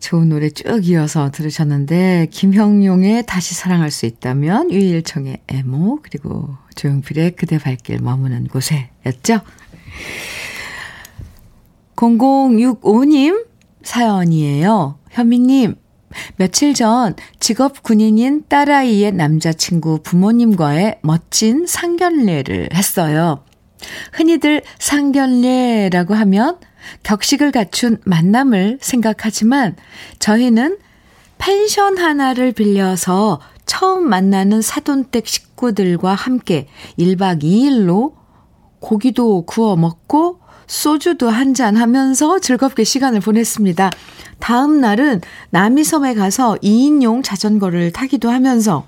좋은 0.00 0.28
노래 0.28 0.50
쭉 0.50 0.84
이어서 0.88 1.30
들으셨는데 1.30 2.26
김형용의 2.32 3.24
다시 3.24 3.54
사랑할 3.54 3.92
수 3.92 4.04
있다면 4.04 4.72
유일청의 4.72 5.42
애모 5.46 6.00
그리고 6.02 6.56
조용필의 6.74 7.36
그대 7.36 7.58
발길 7.58 8.00
머무는 8.00 8.48
곳에 8.48 8.90
였죠. 9.06 9.40
0065님 11.94 13.46
사연이에요. 13.84 14.98
현미님 15.10 15.76
며칠 16.36 16.74
전 16.74 17.14
직업 17.38 17.84
군인인 17.84 18.42
딸아이의 18.48 19.12
남자친구 19.12 20.00
부모님과의 20.02 20.98
멋진 21.02 21.64
상견례를 21.64 22.70
했어요. 22.74 23.44
흔히들 24.12 24.62
상견례라고 24.78 26.14
하면 26.14 26.58
격식을 27.02 27.52
갖춘 27.52 27.98
만남을 28.04 28.78
생각하지만 28.80 29.76
저희는 30.18 30.78
펜션 31.38 31.98
하나를 31.98 32.52
빌려서 32.52 33.40
처음 33.66 34.08
만나는 34.08 34.62
사돈댁 34.62 35.26
식구들과 35.26 36.14
함께 36.14 36.68
1박 36.98 37.42
2일로 37.42 38.14
고기도 38.80 39.44
구워 39.44 39.76
먹고 39.76 40.40
소주도 40.66 41.30
한 41.30 41.54
잔 41.54 41.76
하면서 41.76 42.38
즐겁게 42.38 42.84
시간을 42.84 43.20
보냈습니다. 43.20 43.90
다음 44.38 44.80
날은 44.80 45.20
남이섬에 45.50 46.14
가서 46.14 46.56
2인용 46.62 47.24
자전거를 47.24 47.92
타기도 47.92 48.30
하면서 48.30 48.86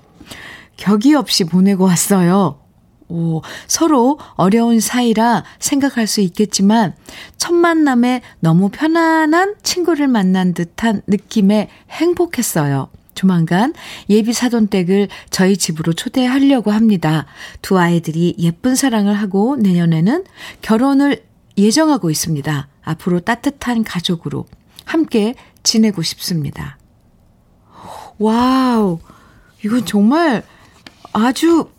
격이 0.77 1.15
없이 1.15 1.43
보내고 1.43 1.83
왔어요. 1.85 2.60
오, 3.11 3.41
서로 3.67 4.17
어려운 4.35 4.79
사이라 4.79 5.43
생각할 5.59 6.07
수 6.07 6.21
있겠지만 6.21 6.95
첫 7.37 7.53
만남에 7.53 8.21
너무 8.39 8.69
편안한 8.69 9.55
친구를 9.63 10.07
만난 10.07 10.53
듯한 10.53 11.01
느낌에 11.07 11.69
행복했어요. 11.89 12.89
조만간 13.13 13.73
예비 14.09 14.33
사돈댁을 14.33 15.09
저희 15.29 15.57
집으로 15.57 15.93
초대하려고 15.93 16.71
합니다. 16.71 17.25
두 17.61 17.77
아이들이 17.77 18.35
예쁜 18.39 18.75
사랑을 18.75 19.13
하고 19.13 19.57
내년에는 19.57 20.23
결혼을 20.61 21.23
예정하고 21.57 22.09
있습니다. 22.09 22.67
앞으로 22.81 23.19
따뜻한 23.19 23.83
가족으로 23.83 24.45
함께 24.85 25.35
지내고 25.63 26.01
싶습니다. 26.01 26.77
와우, 28.17 28.99
이건 29.63 29.85
정말 29.85 30.43
아주 31.13 31.69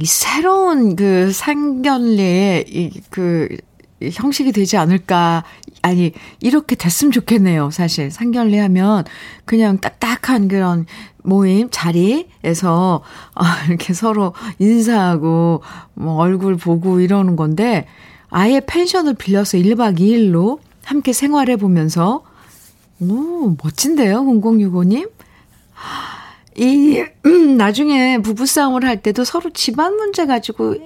이 0.00 0.06
새로운 0.06 0.96
그 0.96 1.32
상견례의 1.32 2.64
이그 2.68 3.56
형식이 4.10 4.52
되지 4.52 4.76
않을까. 4.76 5.44
아니, 5.82 6.12
이렇게 6.40 6.74
됐으면 6.74 7.12
좋겠네요, 7.12 7.70
사실. 7.70 8.10
상견례 8.10 8.58
하면 8.58 9.04
그냥 9.44 9.78
딱딱한 9.78 10.48
그런 10.48 10.86
모임, 11.22 11.68
자리에서, 11.70 13.02
아, 13.34 13.64
이렇게 13.68 13.92
서로 13.94 14.34
인사하고, 14.58 15.62
뭐, 15.94 16.16
얼굴 16.16 16.56
보고 16.56 17.00
이러는 17.00 17.36
건데, 17.36 17.86
아예 18.28 18.60
펜션을 18.66 19.14
빌려서 19.14 19.58
1박 19.58 19.98
2일로 19.98 20.58
함께 20.84 21.12
생활해 21.12 21.56
보면서, 21.56 22.24
오, 23.00 23.56
멋진데요, 23.62 24.22
0065님? 24.22 25.10
이, 26.56 27.02
음, 27.26 27.56
나중에 27.56 28.18
부부싸움을 28.18 28.84
할 28.84 29.02
때도 29.02 29.24
서로 29.24 29.50
집안 29.50 29.96
문제 29.96 30.26
가지고 30.26 30.76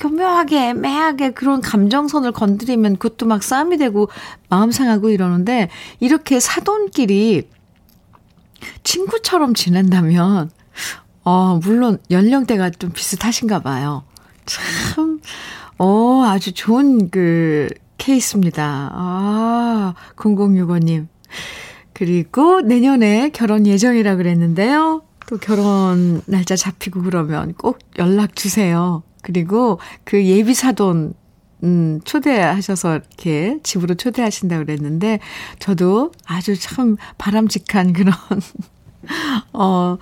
교묘하게 0.00 0.68
애매하게 0.68 1.30
그런 1.30 1.60
감정선을 1.60 2.32
건드리면 2.32 2.96
그것도 2.96 3.26
막 3.26 3.42
싸움이 3.42 3.78
되고 3.78 4.08
마음 4.48 4.70
상하고 4.70 5.10
이러는데 5.10 5.68
이렇게 6.00 6.40
사돈끼리 6.40 7.48
친구처럼 8.82 9.54
지낸다면 9.54 10.50
어, 11.24 11.58
물론 11.62 11.98
연령대가 12.10 12.70
좀 12.70 12.90
비슷하신가 12.92 13.60
봐요. 13.60 14.04
참, 14.44 15.20
어, 15.78 16.22
아주 16.24 16.52
좋은 16.52 17.10
그 17.10 17.68
케이스입니다. 17.98 18.90
아, 18.92 19.94
0065님. 20.16 21.08
그리고 21.92 22.60
내년에 22.60 23.30
결혼 23.30 23.66
예정이라 23.66 24.16
그랬는데요. 24.16 25.05
또 25.26 25.38
결혼 25.38 26.22
날짜 26.26 26.56
잡히고 26.56 27.02
그러면 27.02 27.54
꼭 27.54 27.78
연락 27.98 28.36
주세요. 28.36 29.02
그리고 29.22 29.80
그 30.04 30.24
예비 30.24 30.54
사돈 30.54 31.14
음, 31.64 32.00
초대하셔서 32.04 32.96
이렇게 32.96 33.58
집으로 33.62 33.94
초대하신다 33.94 34.58
그랬는데 34.58 35.20
저도 35.58 36.12
아주 36.26 36.58
참 36.58 36.96
바람직한 37.18 37.92
그런 37.92 38.14
어 39.52 39.98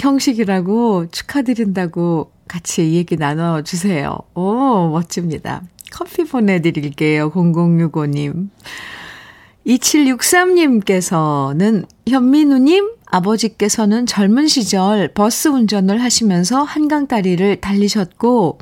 형식이라고 0.00 1.06
축하드린다고 1.10 2.32
같이 2.48 2.94
얘기 2.94 3.16
나눠 3.16 3.62
주세요. 3.62 4.18
오, 4.34 4.90
멋집니다. 4.90 5.62
커피 5.90 6.24
보내 6.24 6.60
드릴게요. 6.60 7.30
0065님. 7.30 8.48
2763님께서는 9.66 11.86
현민우님, 12.08 12.90
아버지께서는 13.12 14.06
젊은 14.06 14.48
시절 14.48 15.12
버스 15.12 15.48
운전을 15.48 16.02
하시면서 16.02 16.62
한강 16.62 17.06
다리를 17.06 17.60
달리셨고, 17.60 18.58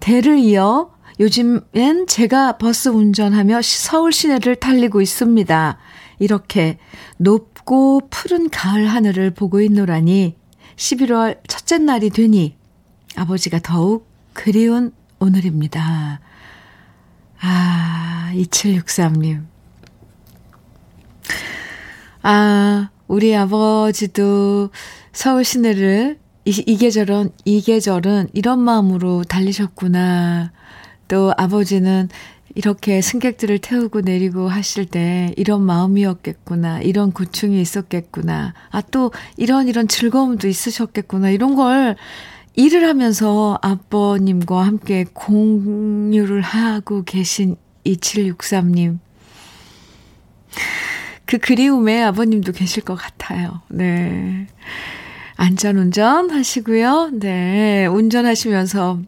대를 0.00 0.38
이어 0.38 0.90
요즘엔 1.20 2.06
제가 2.06 2.56
버스 2.56 2.88
운전하며 2.88 3.60
서울 3.62 4.12
시내를 4.12 4.56
달리고 4.56 5.02
있습니다. 5.02 5.78
이렇게 6.18 6.78
높고 7.18 8.08
푸른 8.08 8.48
가을 8.48 8.86
하늘을 8.86 9.32
보고 9.32 9.60
있노라니 9.60 10.36
11월 10.76 11.38
첫째 11.46 11.78
날이 11.78 12.10
되니 12.10 12.56
아버지가 13.16 13.58
더욱 13.58 14.08
그리운 14.32 14.92
오늘입니다. 15.18 16.20
아, 17.40 18.30
2763님. 18.34 19.44
아, 22.22 22.90
우리 23.08 23.34
아버지도 23.34 24.70
서울 25.12 25.42
시내를 25.42 26.18
이, 26.44 26.62
이 26.66 26.76
계절은, 26.76 27.30
이 27.44 27.62
계절은 27.62 28.28
이런 28.34 28.60
마음으로 28.60 29.24
달리셨구나. 29.24 30.52
또 31.08 31.32
아버지는 31.36 32.08
이렇게 32.54 33.00
승객들을 33.00 33.58
태우고 33.60 34.02
내리고 34.02 34.48
하실 34.48 34.84
때 34.84 35.32
이런 35.36 35.62
마음이었겠구나. 35.62 36.80
이런 36.80 37.12
고충이 37.12 37.60
있었겠구나. 37.60 38.52
아, 38.70 38.80
또 38.82 39.10
이런 39.36 39.68
이런 39.68 39.88
즐거움도 39.88 40.48
있으셨겠구나. 40.48 41.30
이런 41.30 41.54
걸 41.54 41.96
일을 42.56 42.86
하면서 42.88 43.58
아버님과 43.62 44.66
함께 44.66 45.06
공유를 45.12 46.42
하고 46.42 47.04
계신 47.04 47.56
2763님. 47.86 48.98
그 51.28 51.36
그리움에 51.36 52.02
아버님도 52.04 52.52
계실 52.52 52.82
것 52.82 52.94
같아요. 52.94 53.60
네. 53.68 54.46
안전운전 55.36 56.30
하시고요. 56.30 57.10
네. 57.12 57.84
운전하시면서 57.84 59.00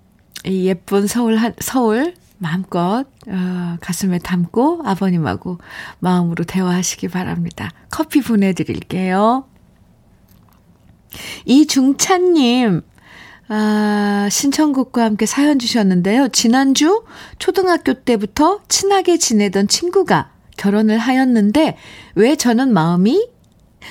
이 0.45 0.66
예쁜 0.66 1.07
서울, 1.07 1.39
서울 1.61 2.12
마음껏, 2.37 3.07
어, 3.27 3.77
가슴에 3.81 4.18
담고 4.18 4.83
아버님하고 4.85 5.61
마음으로 6.01 6.45
대화하시기 6.45 7.09
바랍니다. 7.09 7.71
커피 7.91 8.21
보내드릴게요. 8.21 9.47
이중찬님, 11.47 12.83
아, 13.49 14.29
신청곡과 14.31 15.05
함께 15.05 15.25
사연 15.25 15.59
주셨는데요. 15.59 16.29
지난주 16.29 17.03
초등학교 17.39 17.95
때부터 17.95 18.61
친하게 18.68 19.16
지내던 19.16 19.68
친구가 19.68 20.33
결혼을 20.61 20.99
하였는데 20.99 21.77
왜 22.17 22.37
저는 22.37 22.73
마음이 22.73 23.29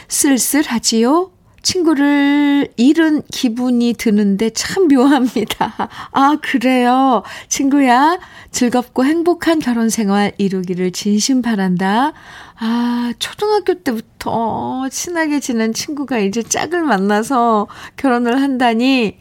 쓸쓸하지요? 0.07 1.31
친구를 1.61 2.69
잃은 2.77 3.23
기분이 3.23 3.93
드는데 3.97 4.51
참 4.51 4.87
묘합니다. 4.87 5.89
아, 6.11 6.37
그래요. 6.41 7.23
친구야, 7.49 8.19
즐겁고 8.51 9.03
행복한 9.03 9.59
결혼 9.59 9.89
생활 9.89 10.31
이루기를 10.37 10.91
진심 10.91 11.41
바란다. 11.41 12.13
아, 12.59 13.13
초등학교 13.19 13.73
때부터 13.73 14.87
친하게 14.89 15.39
지낸 15.39 15.73
친구가 15.73 16.19
이제 16.19 16.43
짝을 16.43 16.83
만나서 16.83 17.67
결혼을 17.97 18.41
한다니. 18.41 19.17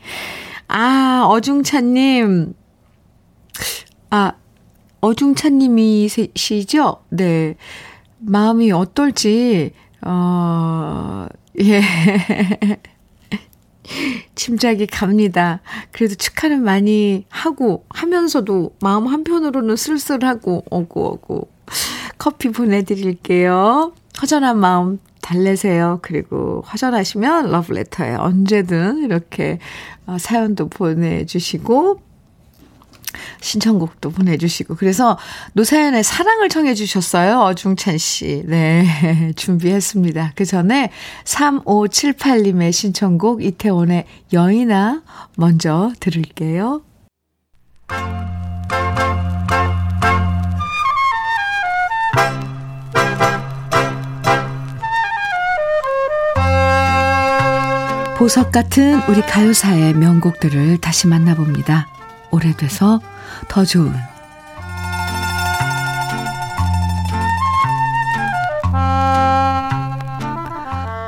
아, 0.68 1.24
어중찬님. 1.28 2.54
아, 4.10 4.32
어중찬님이시죠? 5.00 6.96
네. 7.10 7.56
마음이 8.18 8.72
어떨지, 8.72 9.72
어, 10.02 11.26
예. 11.60 11.80
짐작이 14.34 14.86
갑니다. 14.86 15.60
그래도 15.92 16.14
축하는 16.14 16.62
많이 16.62 17.24
하고 17.28 17.84
하면서도 17.90 18.74
마음 18.80 19.06
한편으로는 19.06 19.76
쓸쓸하고 19.76 20.64
어구어구. 20.70 21.46
커피 22.18 22.50
보내드릴게요. 22.50 23.92
허전한 24.20 24.58
마음 24.58 24.98
달래세요. 25.20 26.00
그리고 26.02 26.62
허전하시면 26.72 27.50
러브레터에 27.50 28.14
언제든 28.14 29.04
이렇게 29.04 29.58
어, 30.06 30.18
사연도 30.18 30.68
보내주시고 30.68 32.00
신청곡도 33.40 34.10
보내주시고. 34.10 34.76
그래서 34.76 35.18
노사연의 35.54 36.04
사랑을 36.04 36.48
청해 36.48 36.74
주셨어요. 36.74 37.40
어중찬 37.40 37.98
씨. 37.98 38.42
네. 38.46 39.32
준비했습니다. 39.36 40.32
그 40.34 40.44
전에 40.44 40.90
3578님의 41.24 42.72
신청곡 42.72 43.42
이태원의 43.42 44.04
여인아 44.32 45.02
먼저 45.36 45.92
들을게요. 46.00 46.82
보석 58.18 58.50
같은 58.50 59.00
우리 59.08 59.20
가요사의 59.20 59.94
명곡들을 59.94 60.78
다시 60.78 61.06
만나봅니다. 61.06 61.97
오래돼서 62.30 63.00
더 63.48 63.64
좋은 63.64 63.92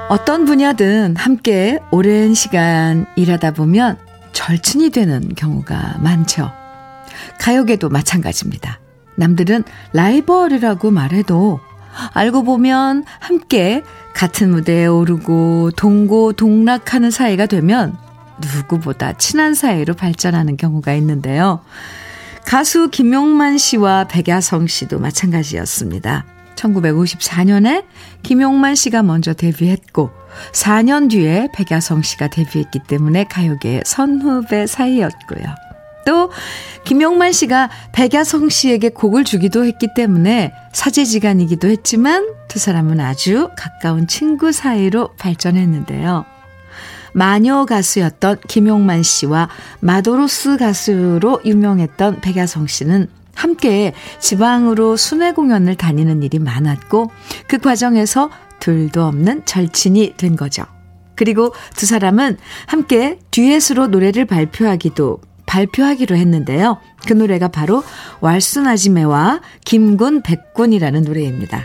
어떤 0.08 0.44
분야든 0.44 1.14
함께 1.16 1.78
오랜 1.92 2.34
시간 2.34 3.06
일하다 3.14 3.52
보면 3.52 3.96
절친이 4.32 4.90
되는 4.90 5.28
경우가 5.36 5.98
많죠. 6.00 6.50
가요계도 7.38 7.90
마찬가지입니다. 7.90 8.80
남들은 9.14 9.62
라이벌이라고 9.92 10.90
말해도 10.90 11.60
알고 12.12 12.42
보면 12.42 13.04
함께 13.20 13.84
같은 14.14 14.50
무대에 14.50 14.86
오르고 14.86 15.72
동고 15.76 16.32
동락하는 16.32 17.10
사이가 17.10 17.46
되면 17.46 17.96
누구보다 18.41 19.14
친한 19.14 19.55
사이로 19.55 19.95
발전하는 19.95 20.57
경우가 20.57 20.95
있는데요. 20.95 21.61
가수 22.47 22.91
김용만 22.91 23.59
씨와 23.59 24.05
백야성 24.05 24.66
씨도 24.66 24.99
마찬가지였습니다. 24.99 26.24
1954년에 26.57 27.84
김용만 28.22 28.74
씨가 28.74 29.03
먼저 29.03 29.32
데뷔했고 29.32 30.11
4년 30.53 31.11
뒤에 31.11 31.49
백야성 31.55 32.03
씨가 32.03 32.28
데뷔했기 32.28 32.80
때문에 32.86 33.24
가요계의 33.24 33.82
선후배 33.86 34.66
사이였고요. 34.66 35.45
또 36.07 36.30
김용만 36.84 37.32
씨가 37.32 37.70
백야성 37.93 38.49
씨에게 38.49 38.91
곡을 38.91 39.24
주기도 39.24 39.64
했기 39.64 39.88
때문에 39.95 40.53
사제지간이기도 40.72 41.68
했지만 41.68 42.26
두 42.49 42.59
사람은 42.59 43.01
아주 43.01 43.51
가까운 43.57 44.07
친구 44.07 44.51
사이로 44.51 45.11
발전했는데요. 45.18 46.24
마녀 47.12 47.64
가수였던 47.64 48.40
김용만 48.48 49.02
씨와 49.02 49.48
마도로스 49.80 50.56
가수로 50.56 51.40
유명했던 51.44 52.20
백야성 52.20 52.66
씨는 52.66 53.08
함께 53.34 53.92
지방으로 54.18 54.96
순회 54.96 55.32
공연을 55.32 55.76
다니는 55.76 56.22
일이 56.22 56.38
많았고 56.38 57.11
그 57.46 57.58
과정에서 57.58 58.30
둘도 58.58 59.04
없는 59.04 59.46
절친이 59.46 60.14
된 60.16 60.36
거죠. 60.36 60.64
그리고 61.14 61.52
두 61.76 61.86
사람은 61.86 62.38
함께 62.66 63.18
듀엣으로 63.30 63.88
노래를 63.88 64.24
발표하기도 64.24 65.20
발표하기로 65.46 66.16
했는데요. 66.16 66.78
그 67.06 67.12
노래가 67.12 67.48
바로 67.48 67.82
왈순아지매와 68.20 69.40
김군 69.64 70.22
백군이라는 70.22 71.02
노래입니다. 71.02 71.64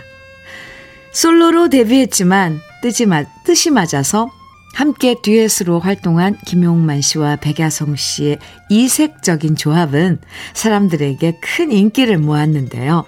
솔로로 1.12 1.68
데뷔했지만 1.68 2.60
뜻이, 2.82 3.70
맞아서 3.70 4.30
함께 4.76 5.14
듀엣으로 5.22 5.80
활동한 5.80 6.36
김용만 6.44 7.00
씨와 7.00 7.36
백야성 7.36 7.96
씨의 7.96 8.38
이색적인 8.68 9.56
조합은 9.56 10.18
사람들에게 10.52 11.38
큰 11.40 11.72
인기를 11.72 12.18
모았는데요. 12.18 13.06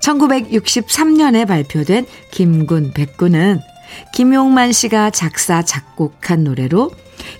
1963년에 0.00 1.46
발표된 1.46 2.06
김군 2.32 2.92
백군은 2.94 3.60
김용만 4.12 4.72
씨가 4.72 5.10
작사, 5.10 5.62
작곡한 5.62 6.42
노래로 6.42 6.90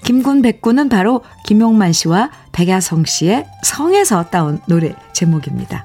김군 0.05 0.41
백군은 0.43 0.89
바로 0.89 1.25
김용만 1.45 1.93
씨와 1.93 2.31
백야성 2.53 3.05
씨의 3.05 3.45
성에서 3.65 4.31
따온 4.31 4.61
노래 4.69 4.95
제목입니다. 5.13 5.85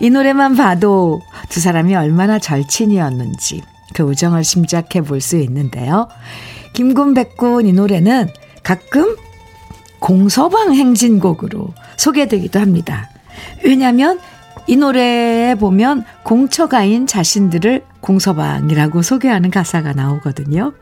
이 0.00 0.08
노래만 0.08 0.56
봐도 0.56 1.20
두 1.50 1.60
사람이 1.60 1.94
얼마나 1.94 2.38
절친이었는지 2.38 3.60
그 3.94 4.02
우정을 4.02 4.44
심작해 4.44 5.00
볼 5.00 5.20
수 5.20 5.36
있는데요. 5.36 6.08
김군 6.72 7.14
백군 7.14 7.66
이 7.66 7.72
노래는 7.72 8.28
가끔 8.62 9.16
공서방 9.98 10.74
행진곡으로 10.74 11.74
소개되기도 11.96 12.58
합니다. 12.60 13.10
왜냐하면 13.64 14.18
이 14.66 14.76
노래에 14.76 15.56
보면 15.56 16.04
공처가인 16.22 17.06
자신들을 17.06 17.84
공서방이라고 18.00 19.02
소개하는 19.02 19.50
가사가 19.50 19.92
나오거든요. 19.92 20.72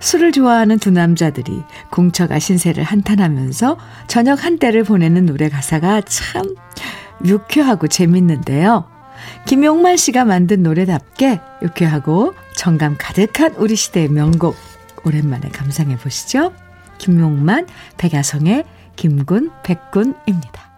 술을 0.00 0.32
좋아하는 0.32 0.78
두 0.78 0.90
남자들이 0.90 1.62
공처가 1.90 2.38
신세를 2.38 2.82
한탄하면서 2.82 3.76
저녁 4.08 4.44
한때를 4.44 4.84
보내는 4.84 5.26
노래 5.26 5.48
가사가 5.48 6.00
참 6.02 6.54
유쾌하고 7.24 7.86
재밌는데요. 7.86 8.91
김용만 9.46 9.96
씨가 9.96 10.24
만든 10.24 10.62
노래답게 10.62 11.40
유쾌하고 11.62 12.34
정감 12.56 12.96
가득한 12.98 13.54
우리 13.56 13.76
시대의 13.76 14.08
명곡 14.08 14.56
오랜만에 15.04 15.48
감상해 15.48 15.96
보시죠. 15.96 16.52
김용만, 16.98 17.66
백야성의 17.98 18.64
김군, 18.96 19.50
백군입니다. 19.62 20.72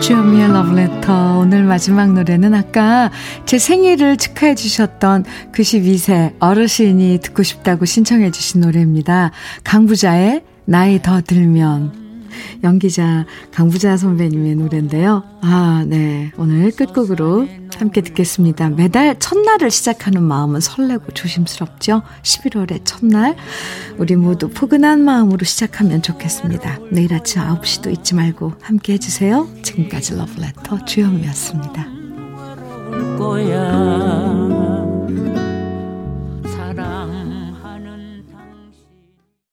주현미의 0.00 0.48
러브레터 0.52 1.38
오늘 1.38 1.64
마지막 1.64 2.12
노래는 2.12 2.52
아까 2.52 3.10
제 3.46 3.58
생일을 3.58 4.18
축하해 4.18 4.54
주셨던 4.54 5.24
92세 5.52 6.34
어르신이 6.40 7.20
듣고 7.22 7.42
싶다고 7.42 7.86
신청해 7.86 8.30
주신 8.30 8.60
노래입니다. 8.60 9.30
강부자의 9.64 10.44
나이 10.66 11.00
더 11.00 11.22
들면 11.22 12.03
연기자 12.62 13.26
강부자 13.52 13.96
선배님의 13.96 14.56
노래인데요. 14.56 15.22
아, 15.42 15.84
네. 15.86 16.32
오늘 16.36 16.70
끝곡으로 16.70 17.46
함께 17.76 18.00
듣겠습니다. 18.00 18.70
매달 18.70 19.18
첫날을 19.18 19.70
시작하는 19.70 20.22
마음은 20.22 20.60
설레고 20.60 21.12
조심스럽죠? 21.12 22.02
11월의 22.22 22.84
첫날. 22.84 23.36
우리 23.98 24.16
모두 24.16 24.48
포근한 24.48 25.00
마음으로 25.00 25.44
시작하면 25.44 26.02
좋겠습니다. 26.02 26.78
내일 26.90 27.12
아침 27.14 27.42
9시도 27.42 27.92
잊지 27.92 28.14
말고 28.14 28.54
함께 28.60 28.94
해주세요. 28.94 29.48
지금까지 29.62 30.16
러브레터 30.16 30.84
주현미였습니다. 30.84 31.86